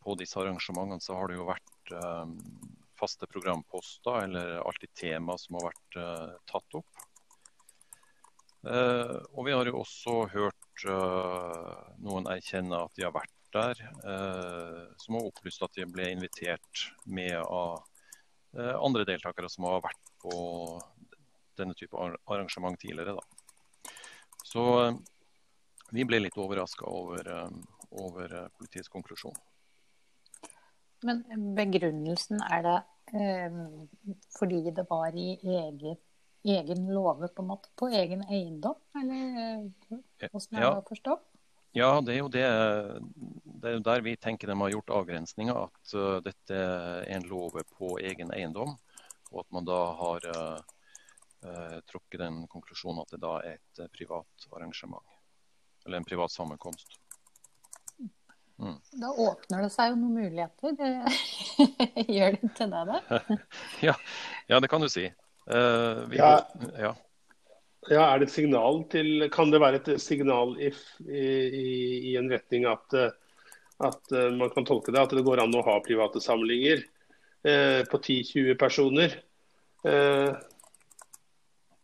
på 0.01 0.15
disse 0.17 0.39
arrangementene 0.41 1.03
så 1.03 1.19
har 1.19 1.29
det 1.29 1.37
jo 1.37 1.45
vært 1.45 1.91
faste 2.97 3.27
programposter 3.29 4.23
eller 4.23 4.55
alltid 4.57 4.91
tema 4.97 5.35
som 5.37 5.59
har 5.59 5.67
vært 5.67 5.99
tatt 6.49 6.77
opp. 6.79 7.03
Og 8.65 9.45
vi 9.45 9.53
har 9.53 9.69
jo 9.69 9.83
også 9.83 10.17
hørt 10.33 10.87
noen 12.01 12.27
erkjenne 12.33 12.81
at 12.87 12.97
de 12.97 13.05
har 13.05 13.13
vært 13.15 13.34
der, 13.55 13.79
som 15.01 15.17
har 15.17 15.27
opplyst 15.29 15.63
at 15.65 15.73
de 15.77 15.87
ble 15.89 16.09
invitert 16.11 16.83
med 17.07 17.37
av 17.39 17.83
andre 18.55 19.05
deltakere 19.07 19.49
som 19.51 19.67
har 19.67 19.81
vært 19.83 20.11
på 20.21 20.35
denne 21.57 21.73
type 21.73 21.97
arrangement 22.25 22.79
tidligere. 22.79 23.15
Da. 23.15 23.91
Så 24.43 24.63
eh, 24.85 24.95
vi 25.91 26.05
ble 26.07 26.21
litt 26.23 26.37
overraska 26.39 26.87
over, 26.89 27.29
eh, 27.31 27.49
over, 27.91 28.33
eh, 28.41 28.49
politiets 28.57 28.91
konklusjon. 28.91 29.35
Men 31.05 31.23
begrunnelsen 31.57 32.41
er 32.41 32.65
det 32.65 32.77
eh, 33.19 33.61
fordi 34.37 34.63
det 34.75 34.87
var 34.89 35.15
i 35.15 35.35
eget, 35.43 36.01
egen 36.45 36.87
låve, 36.93 37.29
på 37.29 37.43
en 37.43 37.51
måte? 37.53 37.71
På 37.77 37.89
egen 37.89 38.23
eiendom? 38.29 38.77
Eller 38.97 39.69
hvordan 39.89 40.59
er 40.59 40.67
det 40.67 40.73
å 40.73 40.85
forstå? 40.89 41.15
Ja, 41.17 41.34
det 41.75 42.13
er 42.13 42.19
jo 42.21 42.27
det, 42.31 42.45
det 43.59 43.71
er 43.73 43.81
der 43.83 44.03
vi 44.05 44.15
tenker 44.15 44.47
de 44.47 44.55
har 44.61 44.71
gjort 44.71 44.93
avgrensninga. 44.95 45.55
At 45.67 45.95
uh, 45.97 46.21
dette 46.23 46.55
er 46.55 47.09
en 47.17 47.27
låve 47.27 47.65
på 47.75 47.97
egen 47.99 48.31
eiendom. 48.31 48.77
Og 49.33 49.41
at 49.43 49.51
man 49.51 49.67
da 49.67 49.79
har 49.99 50.27
uh, 50.31 50.59
uh, 51.43 51.79
trukket 51.91 52.21
den 52.21 52.45
konklusjonen 52.51 53.03
at 53.03 53.11
det 53.11 53.19
da 53.23 53.33
er 53.41 53.57
et 53.57 53.81
eh, 53.83 53.91
privat 53.91 54.47
arrangement. 54.55 55.03
Eller 55.85 55.99
en 55.99 56.07
privat 56.07 56.31
sammenkomst. 56.31 56.95
Mm. 58.55 58.79
Da 59.01 59.11
åpner 59.11 59.65
det 59.65 59.71
seg 59.73 59.91
jo 59.91 59.99
noen 59.99 60.15
muligheter. 60.15 60.77
Gjør 62.15 62.37
det 62.39 62.51
til 62.55 62.71
deg 62.71 62.93
det? 62.93 63.19
ja, 63.89 63.97
ja, 64.47 64.61
det 64.63 64.71
kan 64.71 64.83
du 64.83 64.87
si. 64.87 65.09
Uh, 65.45 66.07
vi, 66.07 66.23
ja. 66.23 66.39
ja. 66.79 66.95
Ja, 67.91 68.07
er 68.07 68.19
det 68.19 68.29
et 68.29 68.33
signal 68.33 68.81
til, 68.89 69.27
Kan 69.33 69.51
det 69.53 69.61
være 69.61 69.81
et 69.81 70.01
signal 70.01 70.55
i, 70.57 70.71
i, 71.05 71.27
i 72.11 72.15
en 72.17 72.31
retning 72.31 72.65
at, 72.69 72.95
at, 72.95 74.15
man 74.33 74.49
kan 74.55 74.65
tolke 74.65 74.93
det, 74.93 75.03
at 75.03 75.13
det 75.13 75.25
går 75.25 75.43
an 75.43 75.53
å 75.53 75.63
ha 75.67 75.75
private 75.85 76.21
samlinger 76.23 76.81
eh, 77.45 77.83
på 77.85 78.01
10-20 78.01 78.57
personer? 78.57 79.19
Eh, 79.85 80.35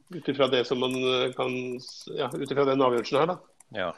ut 0.09 0.29
ifra 0.29 0.47
det 0.47 0.65
som 0.65 0.79
man 0.79 0.95
eh, 0.95 1.33
kan 1.33 1.79
ja, 2.17 2.31
ut 2.33 2.51
ifra 2.51 2.65
den 2.65 2.81
avgjørelsen 2.81 3.19
her, 3.19 3.29
da. 3.29 3.37
Ja. 3.77 3.91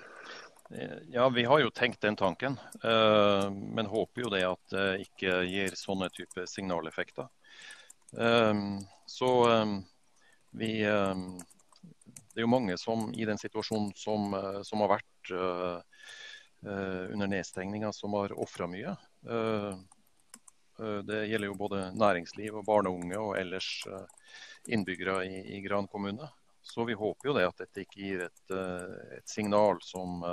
Eh, 0.76 0.98
ja, 1.14 1.30
vi 1.30 1.46
har 1.48 1.62
jo 1.64 1.72
tenkt 1.72 2.02
den 2.04 2.20
tanken, 2.20 2.58
men 2.84 3.88
håper 3.88 4.26
jo 4.26 4.34
det 4.34 4.44
at 4.48 4.74
det 4.74 5.06
ikke 5.06 5.40
gir 5.48 5.76
sånne 5.78 6.10
type 6.12 6.48
signaleffekter. 6.50 7.30
Så 9.10 9.30
vi 10.52 10.72
Det 12.34 12.42
er 12.42 12.48
jo 12.48 12.54
mange 12.54 12.78
som 12.82 13.12
i 13.14 13.26
den 13.30 13.38
situasjonen 13.38 13.92
som, 13.96 14.34
uh, 14.34 14.62
som 14.66 14.82
har 14.82 14.96
vært 14.96 15.32
uh, 15.38 15.82
under 16.64 17.28
nedstengninga, 17.28 17.92
som 17.94 18.16
har 18.16 18.32
ofra 18.40 18.70
mye. 18.72 18.94
det 21.04 21.18
gjelder 21.28 21.50
jo 21.50 21.58
både 21.60 21.80
næringsliv 21.92 22.56
og 22.56 22.64
barn 22.66 22.88
og 22.88 23.02
unge 23.02 23.18
og 23.20 23.34
ellers 23.36 23.68
innbyggere 24.72 25.26
i, 25.28 25.42
i 25.58 25.60
Gran 25.66 25.90
kommune. 25.92 26.30
Så 26.64 26.86
vi 26.88 26.96
håper 26.96 27.28
jo 27.28 27.34
det 27.36 27.44
at 27.50 27.60
dette 27.66 27.84
ikke 27.84 28.00
gir 28.00 28.24
et, 28.30 28.44
eh, 28.56 29.18
et 29.18 29.28
signal 29.28 29.82
som 29.84 30.24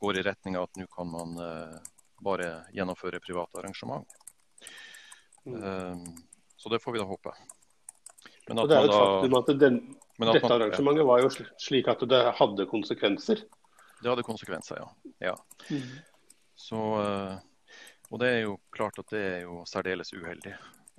går 0.00 0.16
i 0.16 0.24
retning 0.24 0.56
av 0.56 0.70
at 0.70 0.80
nå 0.80 0.88
kan 0.96 1.12
man 1.12 1.36
bare 2.24 2.48
gjennomføre 2.72 3.20
private 3.20 3.60
arrangement. 3.60 4.16
Mm. 5.44 6.08
Så 6.56 6.72
det 6.72 6.80
får 6.80 6.96
vi 6.96 7.04
da 7.04 7.04
håpe. 7.04 7.36
Men 8.48 8.64
det 8.64 8.76
er 8.76 8.86
jo 8.86 8.88
et 8.88 8.96
faktum 8.96 9.36
at, 9.38 9.52
den, 9.60 9.78
dette 10.18 10.52
arrangementet 10.52 11.06
var 11.08 11.24
jo 11.24 11.30
slik 11.58 11.88
at 11.90 12.04
det 12.08 12.22
hadde 12.38 12.68
konsekvenser. 12.70 13.42
Det 14.00 14.10
hadde 14.10 14.26
konsekvenser, 14.26 14.78
ja. 14.82 15.12
ja. 15.30 15.34
Mm. 15.70 15.90
Så, 16.54 16.78
uh, 16.78 17.34
og 18.12 18.20
det 18.22 18.30
er 18.30 18.40
jo 18.44 18.58
klart 18.74 19.00
at 19.02 19.10
det 19.10 19.22
er 19.32 19.40
jo 19.48 19.62
særdeles 19.68 20.12
uheldig. 20.14 20.54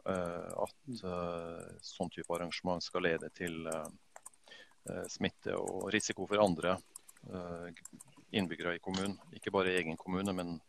Eh, 0.10 0.50
at 0.62 1.04
eh, 1.04 1.70
sånn 1.82 2.12
type 2.14 2.30
arrangement 2.36 2.84
skal 2.84 3.08
lede 3.08 3.32
til 3.34 3.66
eh, 3.72 5.06
smitte 5.10 5.56
og 5.58 5.88
risiko 5.94 6.28
for 6.30 6.44
andre 6.44 6.78
innbyggere 8.38 8.76
i 8.78 8.82
kommunen. 8.86 9.16
Ikke 9.34 9.50
bare 9.50 9.72
i 9.72 9.80
egen 9.80 9.98
kommune, 9.98 10.30
men 10.38 10.60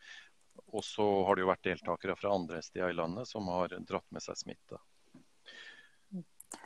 også 0.73 1.05
har 1.29 1.37
det 1.37 1.43
jo 1.45 1.51
vært 1.51 1.67
deltakere 1.67 2.15
fra 2.17 2.33
andre 2.33 2.63
steder 2.65 2.95
i 2.95 2.97
landet 2.97 3.29
som 3.29 3.51
har 3.53 3.75
dratt 3.85 4.07
med 4.17 4.25
seg 4.25 4.39
smitte. 4.41 4.81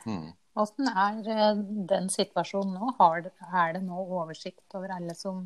Hmm. 0.05 0.31
Hvordan 0.53 0.89
er 0.91 1.59
den 1.87 2.09
situasjonen 2.11 2.75
nå? 2.75 2.91
er 2.99 3.73
det 3.77 3.83
nå 3.85 3.99
oversikt 4.19 4.75
over 4.75 4.91
alle 4.97 5.15
som 5.15 5.45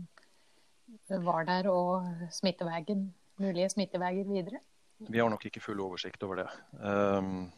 var 1.09 1.45
der 1.45 1.69
og 1.69 2.07
smittevegen, 2.33 3.07
mulige 3.41 3.69
smitteveier 3.69 4.25
videre? 4.25 4.61
Vi 4.97 5.19
har 5.19 5.29
nok 5.29 5.45
ikke 5.45 5.61
full 5.61 5.81
oversikt 5.83 6.23
over 6.23 6.41
det. 6.43 6.49
Um, 6.79 7.51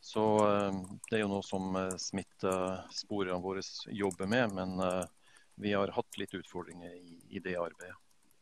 så 0.00 0.24
um, 0.68 0.82
Det 1.08 1.18
er 1.18 1.24
jo 1.24 1.30
noe 1.32 1.46
som 1.46 1.74
uh, 1.74 1.96
smittesporene 1.98 3.40
våre 3.42 3.64
jobber 3.90 4.28
med, 4.30 4.54
men 4.54 5.08
vi 5.58 5.72
har 5.74 5.90
hatt 5.90 6.18
litt 6.20 6.34
utfordringer 6.38 6.92
i, 6.94 7.18
i 7.34 7.42
det 7.42 7.56
arbeidet. 7.58 7.96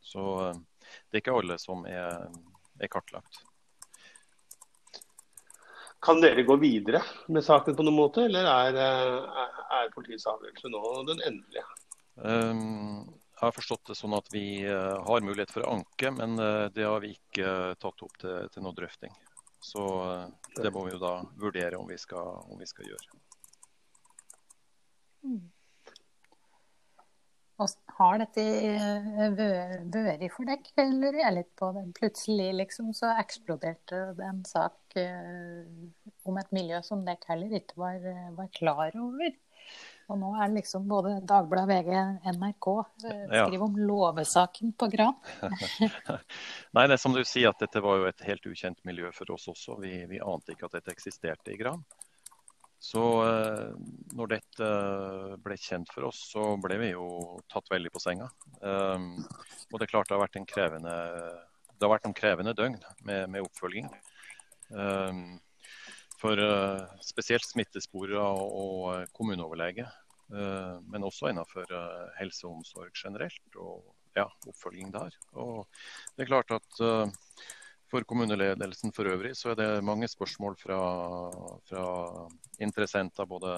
Så 0.05 0.53
det 1.09 1.17
er 1.17 1.23
ikke 1.23 1.39
alle 1.41 1.57
som 1.59 1.87
er, 1.89 2.27
er, 2.79 2.91
kartlagt. 2.93 3.41
Kan 6.07 6.23
dere 6.23 6.47
gå 6.47 6.55
videre 6.63 7.03
med 7.35 7.43
saken 7.43 7.75
på 7.75 7.83
noen 7.83 7.99
måte, 7.99 8.29
eller 8.29 8.47
er, 8.47 8.77
er, 8.79 9.63
er 9.81 9.95
politiets 9.95 10.29
avgjørelse 10.31 10.71
nå 10.71 10.83
den 11.09 11.23
endelige? 11.27 11.65
Um, 12.17 13.09
jeg 13.37 13.45
har 13.45 13.53
forstått 13.53 13.91
det 13.91 13.95
sånn 13.99 14.15
at 14.17 14.31
vi 14.33 14.63
eh, 14.65 14.95
har 15.05 15.25
mulighet 15.25 15.51
for 15.53 15.67
å 15.67 15.75
anke, 15.77 16.09
men 16.15 16.39
eh, 16.41 16.69
det 16.73 16.87
har 16.89 17.03
vi 17.03 17.11
ikke 17.13 17.45
eh, 17.45 17.75
tatt 17.83 18.05
opp 18.07 18.15
til, 18.23 18.47
til 18.55 18.65
noe 18.65 18.73
drøfting. 18.79 19.13
Så 19.61 19.83
det 20.57 20.71
må 20.73 20.85
vi 20.87 20.95
jo 20.95 21.01
da 21.03 21.19
vurdere 21.41 21.77
om 21.77 21.89
vi 21.91 21.99
skal, 21.99 22.39
om 22.47 22.57
vi 22.61 22.69
skal 22.71 22.87
gjøre. 22.89 23.19
Mm. 25.27 25.43
Har 27.57 28.19
dette 28.21 28.43
vært 29.39 30.27
for 30.35 30.49
deg, 30.49 30.69
eller 30.83 31.17
er 31.25 31.35
litt 31.39 31.53
på 31.57 31.71
det? 31.73 31.87
Plutselig 31.97 32.51
liksom 32.59 32.93
så 32.97 33.15
eksploderte 33.17 34.03
det 34.19 34.29
en 34.29 34.45
sak 34.49 34.99
om 36.29 36.37
et 36.41 36.53
miljø 36.53 36.83
som 36.85 37.05
dere 37.07 37.33
heller 37.33 37.57
ikke 37.61 37.81
var, 37.81 38.05
var 38.37 38.53
klar 38.57 38.97
over. 39.01 39.33
Og 40.07 40.19
nå 40.21 40.29
er 40.39 40.51
det 40.51 40.61
liksom 40.61 40.85
både 40.87 41.17
Dagbladet, 41.27 41.67
VG, 41.73 41.95
NRK 42.37 42.69
eh, 42.71 43.23
skriver 43.27 43.57
ja. 43.57 43.65
om 43.67 43.79
låvesaken 43.89 44.75
på 44.79 44.89
Gran. 44.93 45.17
Nei, 46.77 46.85
det 46.87 46.95
er 46.95 47.03
som 47.03 47.17
du 47.17 47.25
sier 47.27 47.51
at 47.51 47.63
dette 47.63 47.83
var 47.83 47.99
jo 47.99 48.07
et 48.11 48.27
helt 48.29 48.47
ukjent 48.47 48.79
miljø 48.87 49.11
for 49.17 49.35
oss 49.35 49.49
også. 49.51 49.81
Vi, 49.83 49.99
vi 50.11 50.23
ante 50.23 50.55
ikke 50.55 50.69
at 50.69 50.79
dette 50.79 50.95
eksisterte 50.95 51.55
i 51.55 51.59
Gran. 51.59 51.83
Så 52.83 53.03
eh, 53.25 53.73
når 54.17 54.31
dette 54.35 54.69
ble 55.43 55.57
kjent 55.61 55.91
for 55.95 56.09
oss, 56.11 56.21
så 56.33 56.53
ble 56.61 56.79
vi 56.83 56.93
jo 56.93 57.07
tatt 57.53 57.71
veldig 57.73 57.93
på 57.95 58.03
senga. 58.03 58.29
Um, 58.61 59.25
og 59.73 59.79
det 59.79 59.87
er 59.87 59.93
klart 59.95 60.11
det 60.11 60.17
har 60.17 60.25
vært 60.27 60.39
en 60.41 60.49
krevende, 60.49 60.95
det 61.73 61.87
har 61.87 61.95
vært 61.95 62.07
noen 62.07 62.19
krevende 62.19 62.55
døgn 62.57 62.79
med, 63.09 63.27
med 63.33 63.47
oppfølging. 63.47 63.89
For 66.17 66.41
spesielt 67.05 67.45
smittesporere 67.45 68.23
og, 68.25 69.11
kommuneoverlege. 69.15 69.85
Men 70.33 71.05
også 71.07 71.29
innenfor 71.31 71.71
helse 72.17 72.49
og 72.49 72.57
omsorg 72.57 72.97
generelt, 72.97 73.45
og 73.61 73.85
ja, 74.17 74.25
oppfølging 74.49 74.91
der. 74.95 75.15
Og 75.37 75.69
det 76.17 76.25
er 76.25 76.33
klart 76.33 76.57
at 76.57 76.81
for 77.91 78.07
kommuneledelsen 78.09 78.93
for 78.95 79.09
øvrig 79.11 79.35
så 79.39 79.53
er 79.53 79.61
det 79.61 79.85
mange 79.85 80.09
spørsmål 80.11 80.57
fra, 80.59 80.79
fra 81.69 81.85
interessenter, 82.59 83.29
både 83.31 83.53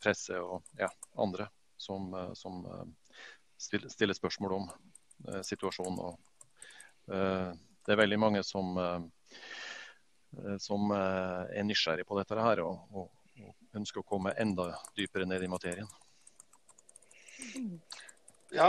presse 0.00 0.38
og 0.40 0.62
ja, 0.78 0.88
andre, 1.20 1.48
som, 1.76 2.08
som 2.36 2.64
stiller 3.58 4.16
spørsmål 4.16 4.56
om 4.56 4.70
situasjonen. 5.44 6.00
Og, 6.00 6.18
det 7.84 7.92
er 7.92 8.00
veldig 8.00 8.18
mange 8.20 8.42
som 8.46 8.72
Eh, 10.42 10.58
som 10.58 10.90
eh, 10.90 11.58
er 11.58 11.66
nysgjerrig 11.66 12.06
på 12.08 12.18
dette 12.18 12.38
her 12.40 12.62
og, 12.64 12.80
og, 12.94 13.10
ønsker 13.74 14.04
å 14.04 14.06
komme 14.06 14.30
enda 14.38 14.68
dypere 14.94 15.26
ned 15.26 15.42
i 15.42 15.50
materien. 15.50 15.88
Ja, 18.54 18.68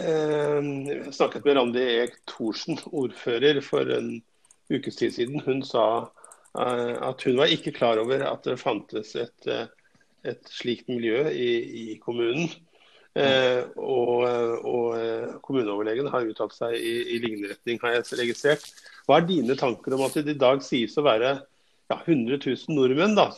eh, 0.00 0.68
jeg 0.88 1.12
snakket 1.12 1.44
med 1.44 1.58
Randi 1.58 1.82
Eek 1.84 2.16
Thorsen, 2.30 2.80
ordfører, 2.88 3.60
for 3.64 3.92
en 3.92 4.14
ukes 4.72 4.98
tid 4.98 5.14
siden. 5.14 5.42
Hun 5.44 5.62
sa 5.66 5.84
eh, 6.58 6.94
at 7.04 7.26
hun 7.26 7.38
var 7.40 7.52
ikke 7.52 7.74
klar 7.76 8.00
over 8.02 8.24
at 8.28 8.46
det 8.46 8.58
fantes 8.60 9.14
et, 9.18 9.50
et 10.28 10.50
slikt 10.52 10.90
miljø 10.90 11.26
i, 11.30 11.52
i 11.92 12.00
kommunen. 12.02 12.50
Eh, 13.18 13.64
og, 13.80 14.26
og 14.68 15.40
kommuneoverlegen 15.42 16.10
har 16.12 16.28
uttalt 16.28 16.54
seg 16.54 16.76
i, 16.78 16.94
i 17.16 17.20
lignende 17.22 17.54
retning, 17.54 17.80
har 17.82 17.96
jeg 17.96 18.20
registrert. 18.20 18.66
Hva 19.08 19.18
er 19.18 19.30
dine 19.30 19.56
tanker 19.58 19.96
om 19.96 20.04
at 20.06 20.18
det 20.20 20.36
i 20.36 20.40
dag 20.40 20.62
sies 20.62 20.94
å 21.00 21.06
være 21.06 21.38
ja, 21.88 21.96
100 21.96 22.38
000 22.44 22.76
nordmenn 22.76 23.16
da, 23.16 23.30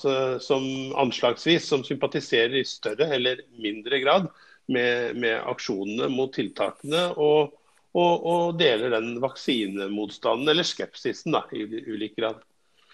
som 0.42 0.66
anslagsvis 0.98 1.68
som 1.70 1.84
sympatiserer 1.86 2.58
i 2.58 2.66
større 2.66 3.06
eller 3.14 3.44
mindre 3.62 4.02
grad 4.02 4.26
med, 4.70 5.16
med 5.20 5.38
aksjonene 5.50 6.10
mot 6.12 6.32
tiltakene, 6.34 7.08
og, 7.16 7.54
og, 7.90 8.26
og, 8.26 8.58
deler 8.58 8.92
den 8.94 9.16
vaksinemotstanden 9.22 10.52
eller 10.52 10.66
skepsisen 10.66 11.34
da, 11.34 11.42
i 11.50 11.64
ulik 11.90 12.14
grad. 12.18 12.42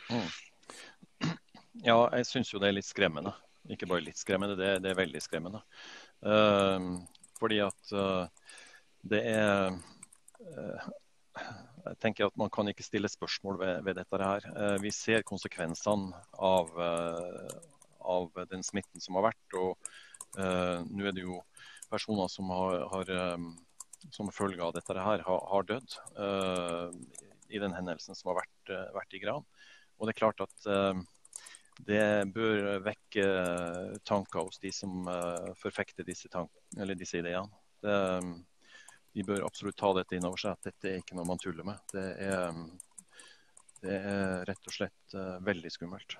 Mm. 0.08 0.28
Ja, 1.84 1.98
jeg 2.16 2.28
syns 2.28 2.52
jo 2.52 2.60
det 2.62 2.70
er 2.70 2.78
litt 2.78 2.88
skremmende. 2.88 3.34
Ikke 3.72 3.88
bare 3.90 4.04
litt 4.04 4.20
skremmende, 4.20 4.56
det, 4.58 4.78
det 4.84 4.92
er 4.92 5.00
veldig 5.00 5.20
skremmende. 5.20 5.60
Uh, 6.24 7.02
fordi 7.36 7.60
at 7.64 7.92
uh, 7.92 8.54
det 9.06 9.20
er 9.34 9.74
uh, 9.74 10.86
jeg 11.86 11.98
tenker 12.00 12.26
at 12.26 12.38
Man 12.40 12.50
kan 12.50 12.66
ikke 12.70 12.86
stille 12.86 13.10
spørsmål 13.12 13.58
ved, 13.60 13.82
ved 13.84 13.98
dette. 13.98 14.22
her. 14.22 14.46
Uh, 14.56 14.76
vi 14.82 14.90
ser 14.90 15.26
konsekvensene 15.26 16.16
av, 16.40 16.72
av, 18.00 18.30
den 18.48 18.64
smitten 18.64 19.02
som 19.04 19.20
har 19.20 19.28
vært. 19.28 19.58
og 19.60 19.76
Nå 20.36 21.06
er 21.06 21.14
det 21.14 21.22
jo 21.22 21.38
personer 21.90 22.28
som 22.28 22.50
har, 22.50 22.80
har 22.90 23.12
som 24.14 24.32
følge 24.34 24.62
av 24.64 24.74
dette 24.76 24.94
her 24.94 25.22
har, 25.24 25.44
har 25.50 25.68
dødd 25.68 25.96
i 27.48 27.60
den 27.62 27.74
hendelsen 27.76 28.16
som 28.18 28.32
har 28.32 28.40
vært, 28.42 28.72
vært, 28.94 29.14
i 29.14 29.22
Gran. 29.22 29.44
Og 29.96 30.06
det 30.08 30.14
er 30.14 30.18
klart 30.18 30.42
at 30.44 30.66
det 31.86 32.02
bør 32.34 32.80
vekke 32.84 33.26
tanker 34.08 34.48
hos 34.48 34.58
de 34.62 34.72
som 34.74 35.06
forfekter 35.60 36.06
disse, 36.08 36.28
disse 36.96 37.20
ideene. 37.20 37.48
Det, 37.84 37.96
de 39.16 39.24
bør 39.24 39.46
absolutt 39.46 39.78
ta 39.80 39.92
dette 39.96 40.18
inn 40.18 40.26
over 40.28 40.40
seg, 40.40 40.56
at 40.56 40.68
dette 40.68 40.90
er 40.90 40.98
ikke 41.00 41.16
noe 41.16 41.28
man 41.28 41.40
tuller 41.40 41.64
med. 41.64 41.80
Det 41.92 42.06
er, 42.26 42.58
det 43.80 43.94
er 43.96 44.42
rett 44.50 44.68
og 44.68 44.76
slett 44.76 45.16
veldig 45.46 45.72
skummelt. 45.72 46.18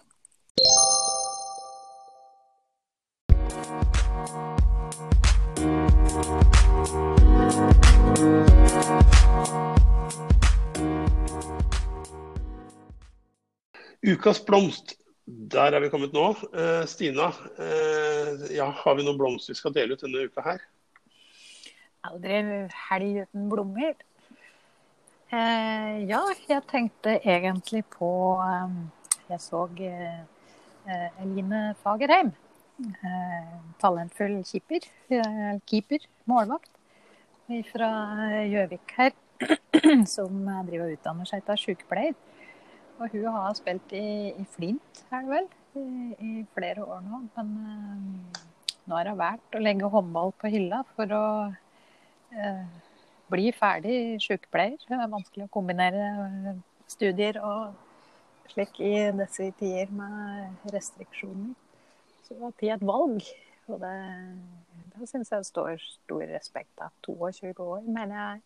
Ukas 14.07 14.39
blomst 14.47 14.97
der 15.27 15.75
er 15.75 15.83
vi 15.83 15.91
kommet 15.91 16.13
nå. 16.15 16.29
Eh, 16.55 16.85
Stina, 16.87 17.33
eh, 17.59 18.47
ja, 18.55 18.69
har 18.71 18.95
vi 18.95 19.03
noen 19.03 19.19
blomster 19.19 19.55
vi 19.55 19.59
skal 19.59 19.75
dele 19.75 19.97
ut 19.97 20.05
denne 20.05 20.27
uka 20.29 20.45
her? 20.45 20.61
Aldri 22.07 22.37
helg 22.91 23.25
uten 23.25 23.49
blomster. 23.51 23.97
Eh, 25.35 26.07
ja, 26.07 26.23
jeg 26.47 26.63
tenkte 26.71 27.19
egentlig 27.19 27.83
på 27.91 28.09
Jeg 29.27 29.41
så 29.43 29.67
Eline 30.87 31.75
Fagerheim. 31.83 32.31
Eh, 32.77 33.53
talentfull 33.81 34.43
keeper. 34.45 34.85
keeper, 35.65 36.09
målvakt. 36.29 36.73
Fra 37.73 37.91
Gjøvik 38.45 38.97
her. 38.99 39.15
Som 40.17 40.45
driver 40.67 40.89
og 40.89 40.97
utdanner 40.97 41.29
seg 41.29 41.45
til 41.47 41.63
sykepleier. 41.63 42.17
Og 42.97 43.13
hun 43.13 43.27
har 43.29 43.57
spilt 43.57 43.93
i, 43.93 44.33
i 44.33 44.45
Flint, 44.55 45.03
er 45.13 45.25
det 45.25 45.29
vel, 45.29 45.49
i, 45.77 45.89
i, 46.25 46.45
flere 46.57 46.85
år 46.85 47.03
nå. 47.05 47.21
Men 47.37 47.51
øh, 47.61 48.39
nå 48.89 48.97
har 48.97 49.11
hun 49.13 49.21
valgt 49.21 49.59
å 49.59 49.61
legge 49.61 49.91
håndball 49.93 50.33
på 50.41 50.53
hylla 50.53 50.81
for 50.97 51.13
å 51.13 51.27
øh, 51.53 52.63
bli 53.33 53.51
ferdig 53.57 53.99
sykepleier. 54.25 54.81
Det 54.81 54.97
er 54.97 55.13
vanskelig 55.13 55.45
å 55.45 55.53
kombinere 55.53 56.57
studier 56.89 57.41
og 57.45 57.77
slik 58.53 58.81
i 58.81 58.95
disse 59.21 59.51
tider 59.61 59.93
med 59.93 60.73
restriksjoner. 60.73 61.53
Tid 62.27 62.73
et 62.75 62.87
valg. 62.87 63.27
Og 63.67 63.81
det, 63.83 63.97
det 64.95 65.09
syns 65.11 65.33
jeg 65.33 65.47
står 65.49 65.83
stor 65.83 66.25
respekt 66.31 66.83
av. 66.83 66.95
22 67.07 67.55
år, 67.63 67.87
mener 67.87 68.17
jeg. 68.17 68.43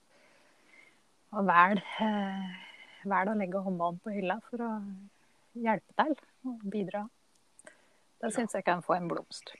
Og 1.37 1.47
vel 1.47 1.81
velger 3.05 3.33
å 3.33 3.39
legge 3.39 3.65
håndballen 3.65 4.01
på 4.03 4.15
hylla 4.15 4.41
for 4.49 4.65
å 4.67 4.71
hjelpe 5.59 5.97
til 5.97 6.17
og 6.49 6.65
bidra. 6.73 7.05
Da 8.21 8.31
syns 8.35 8.57
jeg 8.57 8.67
kan 8.67 8.83
få 8.85 8.99
en 8.99 9.09
blomst. 9.11 9.55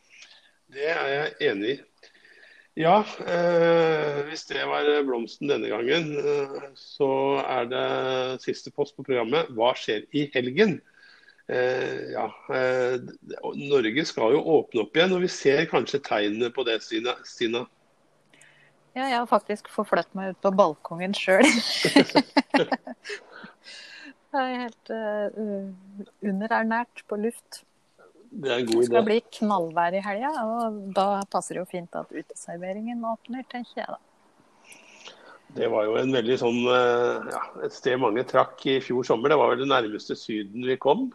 Det 0.71 0.89
er 0.93 1.07
jeg 1.15 1.51
enig 1.51 1.77
i. 1.77 1.79
Ja, 2.79 3.01
eh, 3.27 4.21
hvis 4.29 4.45
det 4.49 4.63
var 4.69 4.87
blomsten 5.05 5.51
denne 5.51 5.69
gangen, 5.69 6.13
eh, 6.17 6.69
så 6.79 7.41
er 7.43 7.67
det 7.69 8.43
siste 8.45 8.71
post 8.71 8.95
på 8.97 9.05
programmet. 9.05 9.51
Hva 9.57 9.73
skjer 9.77 10.07
i 10.17 10.29
helgen? 10.35 10.79
Eh, 11.51 12.13
ja, 12.13 12.27
eh, 12.55 13.01
Norge 13.59 14.05
skal 14.07 14.37
jo 14.37 14.43
åpne 14.55 14.85
opp 14.85 14.97
igjen, 14.97 15.15
og 15.17 15.25
vi 15.25 15.31
ser 15.33 15.65
kanskje 15.71 15.99
tegnene 16.07 16.53
på 16.55 16.63
det, 16.69 16.79
Stina. 16.85 17.65
Ja, 18.95 19.07
jeg 19.07 19.17
har 19.17 19.27
faktisk 19.31 19.71
forflyttet 19.71 20.15
meg 20.19 20.35
ut 20.35 20.41
på 20.45 20.53
balkongen 20.55 21.15
sjøl. 21.17 21.47
Jeg 24.31 24.47
er 24.47 24.61
helt 24.63 24.91
uh, 24.95 26.05
underernært 26.23 27.01
på 27.11 27.17
luft. 27.19 27.65
Det 28.31 28.47
er 28.47 28.61
en 28.61 28.69
god 28.69 28.77
idé. 28.77 28.83
Det 28.85 28.91
skal 28.93 29.07
bli 29.09 29.17
knallvær 29.41 29.97
i 29.99 30.03
helga, 30.05 30.31
og 30.47 30.77
da 30.95 31.07
passer 31.33 31.57
det 31.57 31.65
jo 31.65 31.71
fint 31.73 31.99
at 31.99 32.13
uteserveringen 32.15 33.03
åpner, 33.11 33.43
tenker 33.51 33.81
jeg 33.83 33.91
da. 33.91 33.99
Det 35.57 35.67
var 35.73 35.89
jo 35.89 35.97
en 35.99 36.15
veldig 36.15 36.37
sånn, 36.39 36.61
eh, 36.71 37.33
ja, 37.35 37.43
et 37.67 37.75
sted 37.75 37.99
mange 37.99 38.23
trakk 38.31 38.63
i 38.71 38.77
fjor 38.85 39.03
sommer. 39.09 39.33
Det 39.33 39.41
var 39.41 39.51
vel 39.51 39.65
det 39.65 39.73
nærmeste 39.73 40.15
Syden 40.15 40.63
vi 40.63 40.79
kom. 40.79 41.09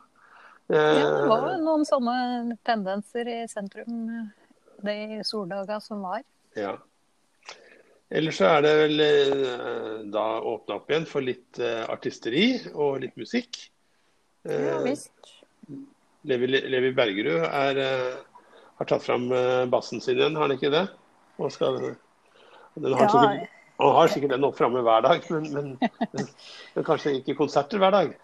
Ja, 0.68 0.82
det 0.96 1.28
var 1.30 1.50
eh, 1.52 1.62
noen 1.62 1.86
sånne 1.86 2.58
tendenser 2.66 3.28
i 3.30 3.40
sentrum 3.50 4.32
de 4.86 5.22
soldaga 5.24 5.80
som 5.80 6.02
var. 6.02 6.24
Ja. 6.58 6.76
Ellers 8.10 8.38
så 8.38 8.50
er 8.52 8.62
det 8.66 8.74
vel 8.80 9.02
eh, 9.02 10.04
da 10.14 10.26
åpna 10.46 10.78
opp 10.78 10.92
igjen 10.92 11.08
for 11.10 11.26
litt 11.26 11.60
eh, 11.60 11.82
artisteri 11.90 12.48
og 12.74 13.02
litt 13.02 13.16
musikk. 13.18 13.66
Ja 14.46 14.78
eh, 14.78 14.84
visst. 14.86 15.32
Levi, 16.26 16.48
Levi 16.50 16.90
Bergerud 16.98 17.44
er, 17.46 17.80
har 18.80 18.88
tatt 18.90 19.04
fram 19.06 19.28
bassen 19.70 20.00
sin 20.02 20.18
igjen, 20.18 20.34
har 20.34 20.48
han 20.48 20.56
ikke 20.56 20.72
det? 20.74 20.88
Skal, 21.54 21.76
har 22.82 23.04
ja. 23.04 23.10
sikkert, 23.12 23.52
han 23.78 23.94
har 23.94 24.10
sikkert 24.10 24.34
den 24.34 24.48
opp 24.48 24.58
framme 24.58 24.82
hver 24.88 25.06
dag, 25.06 25.28
men, 25.30 25.46
men, 25.54 25.68
men, 26.16 26.88
kanskje 26.88 27.14
ikke 27.20 27.38
konserter 27.38 27.82
hver 27.82 27.94
dag? 27.94 28.16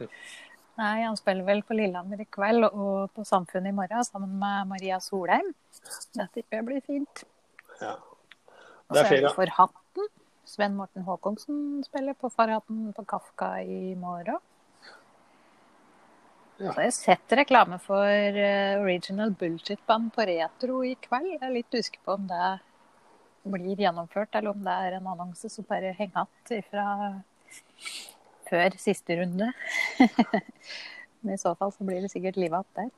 Nei, 0.82 1.04
han 1.04 1.18
spiller 1.18 1.46
vel 1.46 1.60
på 1.62 1.76
Lillehammer 1.78 2.24
i 2.24 2.26
kveld 2.26 2.66
og 2.72 3.12
på 3.14 3.26
Samfunnet 3.28 3.70
i 3.70 3.76
morgen 3.78 4.06
sammen 4.08 4.32
med 4.42 4.70
Maria 4.72 4.98
Solheim. 5.04 5.52
Det 6.16 6.26
tipper 6.34 6.58
jeg 6.58 6.68
blir 6.70 6.86
fint. 6.86 7.22
Ja. 7.82 7.98
Og 8.90 8.98
så 8.98 9.04
er 9.06 9.28
det 9.28 9.34
for 9.36 9.52
Hatten. 9.60 10.08
Sven 10.52 10.74
Morten 10.76 11.06
Håkonsen 11.06 11.60
spiller 11.86 12.18
på 12.18 12.32
Farhatten 12.34 12.90
på 12.98 13.06
Kafka 13.08 13.54
i 13.62 13.94
morgen. 13.96 14.40
Ja. 16.58 16.74
Så 16.74 16.82
jeg 16.82 16.90
har 16.90 16.96
sett 16.98 17.36
reklame 17.38 17.78
for 17.82 18.40
uh, 18.42 18.82
Original 18.82 19.32
Bullshit-band 19.38 20.12
på 20.16 20.26
Retro 20.30 20.82
i 20.86 20.96
kveld. 21.02 21.30
Jeg 21.36 21.44
er 21.46 21.54
litt 21.56 21.78
usikker 21.78 22.02
på 22.06 22.18
om 22.18 22.26
det 22.30 22.50
blir 23.54 23.86
gjennomført, 23.86 24.34
eller 24.38 24.54
om 24.54 24.66
det 24.66 24.74
er 24.88 24.98
en 24.98 25.08
annonse 25.14 25.50
som 25.50 25.66
bare 25.70 25.94
henger 25.98 26.26
igjen 26.50 26.68
fra 26.74 26.88
før 28.52 28.76
siste 28.82 29.18
runde. 29.22 29.52
Men 31.22 31.36
i 31.36 31.42
så 31.42 31.54
fall 31.58 31.72
så 31.74 31.86
blir 31.88 32.02
det 32.04 32.12
sikkert 32.14 32.40
livet 32.42 32.60
opp 32.62 32.80
der. 32.80 32.90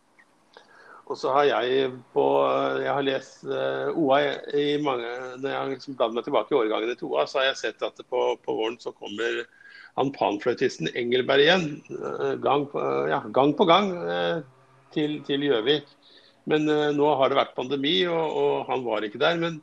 Og 1.12 1.18
så 1.20 1.34
har 1.36 1.50
jeg 1.50 1.89
på 2.16 2.24
Jeg 2.80 2.94
har 2.96 3.04
lest 3.04 3.42
uh, 3.44 3.92
OA 3.92 4.22
i 4.56 4.78
mange 4.80 5.10
Når 5.42 5.50
jeg 5.50 5.58
har 5.58 5.72
liksom 5.74 5.98
bladd 6.00 6.16
meg 6.16 6.24
tilbake 6.24 6.54
i 6.54 6.60
årgangene 6.62 6.96
til 6.96 7.12
OA, 7.12 7.26
så 7.28 7.42
har 7.42 7.50
jeg 7.50 7.60
sett 7.60 7.84
at 7.84 8.00
på, 8.08 8.22
på 8.39 8.56
våren 8.56 8.80
så 8.80 8.94
kommer 8.96 9.44
han 10.00 10.13
panfløytisten 10.16 10.89
Engelberg 10.98 11.44
igjen. 11.44 11.68
Uh, 11.92 12.34
gang, 12.42 12.63
på, 12.72 12.80
uh, 12.80 13.12
ja, 13.12 13.20
gang, 13.36 13.52
på, 13.58 13.68
gang 13.70 13.92
til 14.96 15.46
Gjøvik. 15.50 15.92
Men 16.50 16.66
nå 16.68 17.12
har 17.20 17.32
det 17.32 17.38
vært 17.38 17.54
pandemi, 17.56 18.02
og, 18.12 18.34
og 18.36 18.66
han 18.68 18.82
var 18.84 19.06
ikke 19.06 19.22
der. 19.22 19.38
Men, 19.39 19.62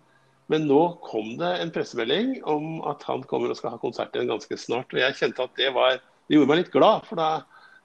men, 0.51 0.67
nå 0.67 0.81
kom 1.07 1.37
det 1.39 1.51
en 1.63 1.71
pressemelding 1.75 2.41
om 2.49 2.81
at 2.91 3.05
han 3.07 3.23
kommer 3.31 3.53
og 3.53 3.59
skal 3.59 3.77
ha 3.77 3.81
konsert 3.83 4.17
igjen 4.17 4.33
ganske 4.33 4.59
snart. 4.59 4.91
Og 4.95 5.03
jeg 5.03 5.19
kjente 5.21 5.47
at 5.47 5.57
det 5.59 5.71
var 5.77 6.01
Det 6.01 6.37
gjorde 6.37 6.51
meg 6.51 6.61
litt 6.61 6.73
glad. 6.75 7.07
for 7.09 7.19
da 7.19 7.31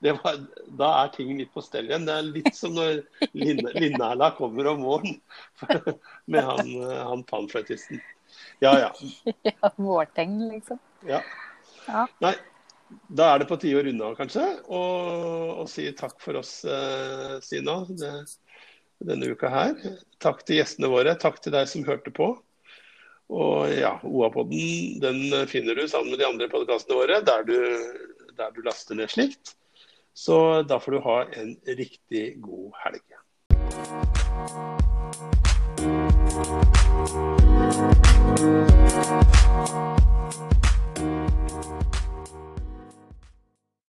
var, 0.01 0.35
da 0.77 0.89
er 1.03 1.13
ting 1.13 1.31
litt 1.37 1.53
på 1.53 1.63
stell 1.65 1.87
igjen. 1.89 2.05
Det 2.05 2.13
er 2.13 2.27
litt 2.29 2.51
som 2.57 2.75
når 2.77 3.03
Linnæla 3.33 4.31
kommer 4.37 4.67
om 4.73 4.83
morgenen 4.83 5.21
med 6.31 6.45
han, 6.45 6.73
han 7.09 7.23
panfløytisten. 7.25 8.01
Ja, 8.59 8.75
ja. 8.79 8.91
Ja, 9.49 9.71
Vårtegn, 9.75 10.37
liksom. 10.51 10.79
Ja. 11.07 11.21
ja. 11.87 12.05
Nei, 12.21 12.35
da 13.07 13.31
er 13.33 13.41
det 13.41 13.49
på 13.49 13.57
tide 13.61 13.81
å 13.81 13.85
runde 13.85 14.05
av, 14.05 14.17
kanskje, 14.19 14.45
og, 14.67 15.61
og 15.63 15.69
si 15.71 15.87
takk 15.97 16.17
for 16.21 16.41
oss, 16.41 16.57
Sina, 16.61 17.41
Stina, 17.45 17.77
det, 17.89 18.11
denne 19.05 19.31
uka 19.31 19.49
her. 19.51 19.75
Takk 20.23 20.43
til 20.45 20.61
gjestene 20.61 20.89
våre. 20.91 21.15
Takk 21.19 21.41
til 21.43 21.55
deg 21.55 21.69
som 21.71 21.85
hørte 21.87 22.13
på. 22.15 22.33
Og 23.33 23.71
ja, 23.73 23.95
OA-podden 24.03 24.59
mm. 24.59 24.99
den 25.01 25.47
finner 25.49 25.75
du 25.75 25.87
sammen 25.89 26.13
med 26.13 26.21
de 26.21 26.27
andre 26.27 26.49
podkastene 26.51 26.99
våre 26.99 27.21
der 27.25 27.45
du, 27.47 27.57
der 28.37 28.51
du 28.53 28.61
laster 28.65 28.95
ned 28.97 29.09
slikt. 29.09 29.55
Så 30.15 30.63
da 30.63 30.79
får 30.79 30.91
du 30.91 30.99
ha 31.03 31.17
en 31.41 31.55
riktig 31.67 32.37
god 32.41 32.71
helg. 32.85 33.03